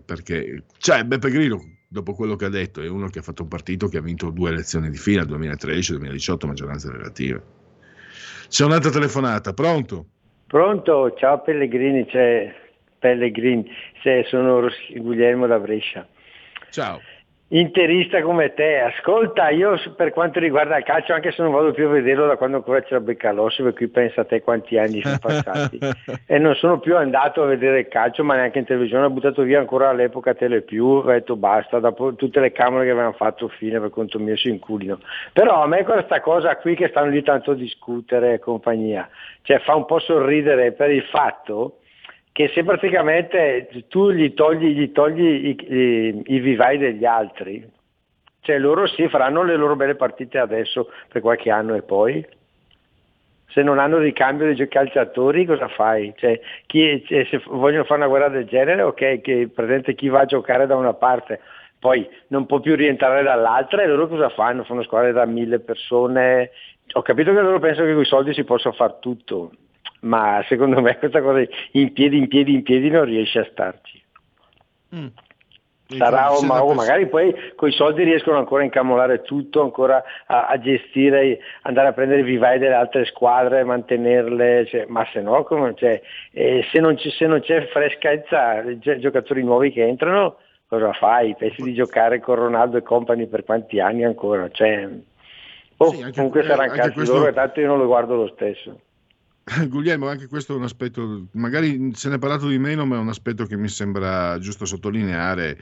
[0.05, 3.49] Perché, cioè, Beppe Grillo, dopo quello che ha detto, è uno che ha fatto un
[3.49, 7.41] partito che ha vinto due elezioni di fila, 2013-2018, maggioranza relativa.
[8.47, 10.05] C'è un'altra telefonata, pronto?
[10.47, 12.51] Pronto, ciao Pellegrini, c'è
[12.99, 13.71] Pellegrini,
[14.03, 16.05] se sono Guglielmo da Brescia.
[16.69, 17.01] Ciao.
[17.51, 21.87] interista come te, ascolta, io per quanto riguarda il calcio, anche se non vado più
[21.87, 25.17] a vederlo da quando ancora c'era Beccalossi, per cui pensa a te quanti anni sono
[25.19, 25.79] passati,
[26.27, 29.41] e non sono più andato a vedere il calcio, ma neanche in televisione, ho buttato
[29.41, 33.79] via ancora all'epoca Telepiù, ho detto basta, dopo tutte le camere che avevano fatto fine
[33.79, 34.99] per conto mio si inculino.
[35.33, 39.09] Però a me questa cosa qui che stanno lì tanto a discutere e compagnia,
[39.41, 41.79] cioè fa un po' sorridere per il fatto
[42.31, 47.67] che se praticamente tu gli togli, gli togli i, i, i, vivai degli altri,
[48.41, 52.25] cioè loro sì faranno le loro belle partite adesso per qualche anno e poi
[53.51, 56.13] se non hanno ricambio dei calciatori cosa fai?
[56.15, 60.21] Cioè, chi, cioè, se vogliono fare una guerra del genere, ok, che presente chi va
[60.21, 61.39] a giocare da una parte,
[61.79, 64.63] poi non può più rientrare dall'altra e loro cosa fanno?
[64.63, 66.51] Fanno squadre da mille persone.
[66.93, 69.51] Ho capito che loro pensano che con i soldi si possa fare tutto,
[70.01, 74.03] ma secondo me questa cosa in piedi, in piedi, in piedi non riesce a starci.
[74.95, 75.07] Mm.
[75.97, 80.03] Sarà o, ma, o magari poi con i soldi riescono ancora a incamolare tutto, ancora
[80.27, 85.21] a, a gestire, andare a prendere i vivai delle altre squadre, mantenerle, cioè, ma se
[85.21, 85.99] no, come, cioè,
[86.31, 91.35] eh, se, non se, non c'è freschezza, giocatori nuovi che entrano, cosa fai?
[91.35, 94.47] Pensi di giocare con Ronaldo e compagni per quanti anni ancora?
[94.51, 94.87] Cioè,
[95.77, 97.15] oh, sì, comunque saranno cazzi questo...
[97.15, 98.79] loro e tanto io non lo guardo lo stesso.
[99.67, 102.99] Guglielmo, anche questo è un aspetto, magari se ne è parlato di meno, ma è
[102.99, 105.57] un aspetto che mi sembra giusto sottolineare.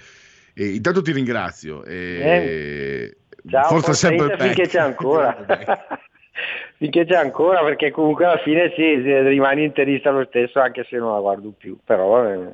[0.53, 1.84] E intanto ti ringrazio.
[1.85, 2.19] E...
[2.19, 3.18] Eh,
[3.49, 5.38] ciao, forza sempre finché c'è ancora.
[6.77, 11.14] finché c'è ancora, perché comunque alla fine sì, rimani interista lo stesso, anche se non
[11.14, 11.77] la guardo più.
[11.84, 12.49] Però eh,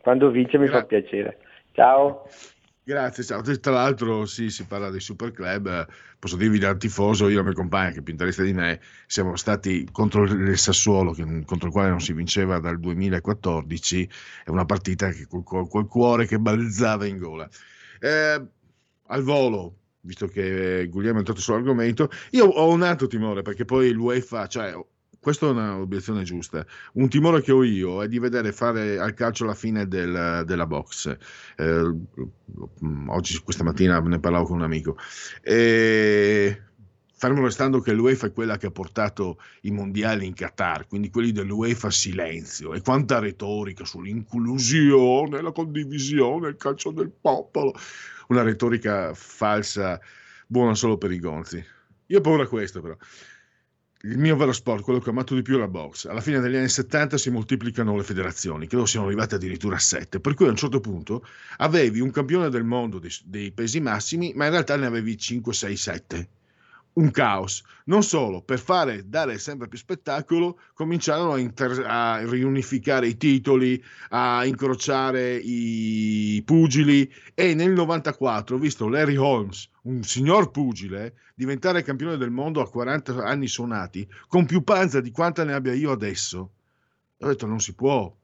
[0.00, 1.38] quando vince mi Gra- fa piacere.
[1.72, 2.24] Ciao.
[2.88, 3.42] Grazie, ciao.
[3.42, 5.86] Tra l'altro, sì, si parla dei super club.
[6.18, 8.80] Posso dirvi da tifoso, io e la mia compagna, che è più interessa di me,
[9.06, 14.10] siamo stati contro il Sassuolo, che, contro il quale non si vinceva dal 2014.
[14.42, 17.46] È una partita che, col, col cuore che balzava in gola.
[18.00, 18.42] Eh,
[19.08, 23.92] al volo, visto che Guglielmo è entrato sull'argomento, io ho un altro timore perché poi
[23.92, 24.74] l'UEFA, cioè
[25.20, 26.64] questa è un'obiezione giusta.
[26.94, 30.66] Un timore che ho io è di vedere fare al calcio la fine del, della
[30.66, 31.16] box.
[31.56, 31.94] Eh,
[33.08, 34.96] oggi, questa mattina, ne parlavo con un amico.
[35.42, 36.62] E
[37.18, 41.32] fermo restando che l'UEFA è quella che ha portato i mondiali in Qatar, quindi quelli
[41.32, 47.74] dell'UEFA silenzio e quanta retorica sull'inclusione, la condivisione, il calcio del popolo,
[48.28, 50.00] una retorica falsa,
[50.46, 51.62] buona solo per i gonzi.
[52.06, 52.96] Io ho paura di questo però
[54.02, 56.06] il mio vero sport, quello che ho amato di più è la box.
[56.06, 60.20] Alla fine degli anni 70 si moltiplicano le federazioni, credo siano arrivate addirittura a 7,
[60.20, 61.26] per cui a un certo punto
[61.56, 65.52] avevi un campione del mondo dei, dei pesi massimi, ma in realtà ne avevi 5,
[65.52, 66.28] 6, 7
[66.98, 67.62] un caos.
[67.84, 73.82] Non solo, per fare, dare sempre più spettacolo, cominciarono a, inter- a, riunificare i titoli,
[74.10, 81.82] a incrociare i pugili e nel 94 ho visto Larry Holmes, un signor pugile, diventare
[81.82, 85.90] campione del mondo a 40 anni suonati, con più panza di quanta ne abbia io
[85.90, 86.50] adesso.
[87.18, 88.14] Ho detto non si può.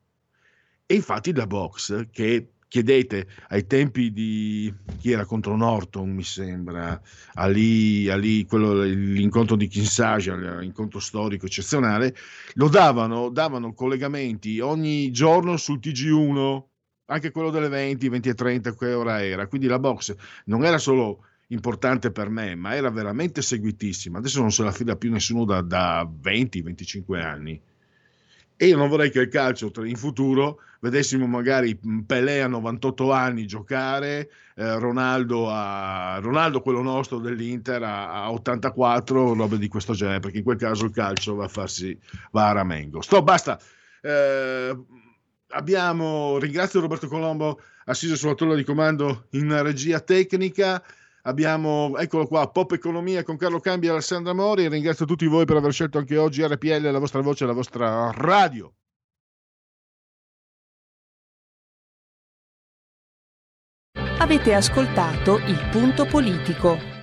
[0.87, 7.01] E infatti da box, che chiedete ai tempi di chi era contro Norton, mi sembra,
[7.35, 12.15] Ali, Ali quello, l'incontro di Kinshasa, l'incontro storico eccezionale,
[12.55, 16.63] lo davano, davano collegamenti ogni giorno sul TG1,
[17.07, 19.47] anche quello delle 20, 20 e 30, che ora era.
[19.47, 20.15] Quindi la box
[20.47, 24.19] non era solo importante per me, ma era veramente seguitissima.
[24.19, 27.61] Adesso non se la fila più nessuno da, da 20-25 anni.
[28.57, 33.47] E io non vorrei che il calcio in futuro vedessimo magari Pelé a 98 anni
[33.47, 40.21] giocare, eh, Ronaldo, a, Ronaldo, quello nostro dell'Inter, a, a, 84, robe di questo genere,
[40.21, 41.99] perché in quel caso il calcio va a farsi,
[42.31, 43.01] va a ramengo.
[43.01, 43.59] Stop, basta.
[44.03, 44.79] Eh,
[45.49, 50.83] abbiamo, ringrazio Roberto Colombo, assiso sulla tolla di comando in regia tecnica.
[51.27, 54.69] Abbiamo, eccolo qua, Pop Economia con Carlo Cambi e Alessandra Mori.
[54.69, 58.73] Ringrazio tutti voi per aver scelto anche oggi RPL, la vostra voce, la vostra radio.
[64.19, 66.94] Avete ascoltato il punto politico.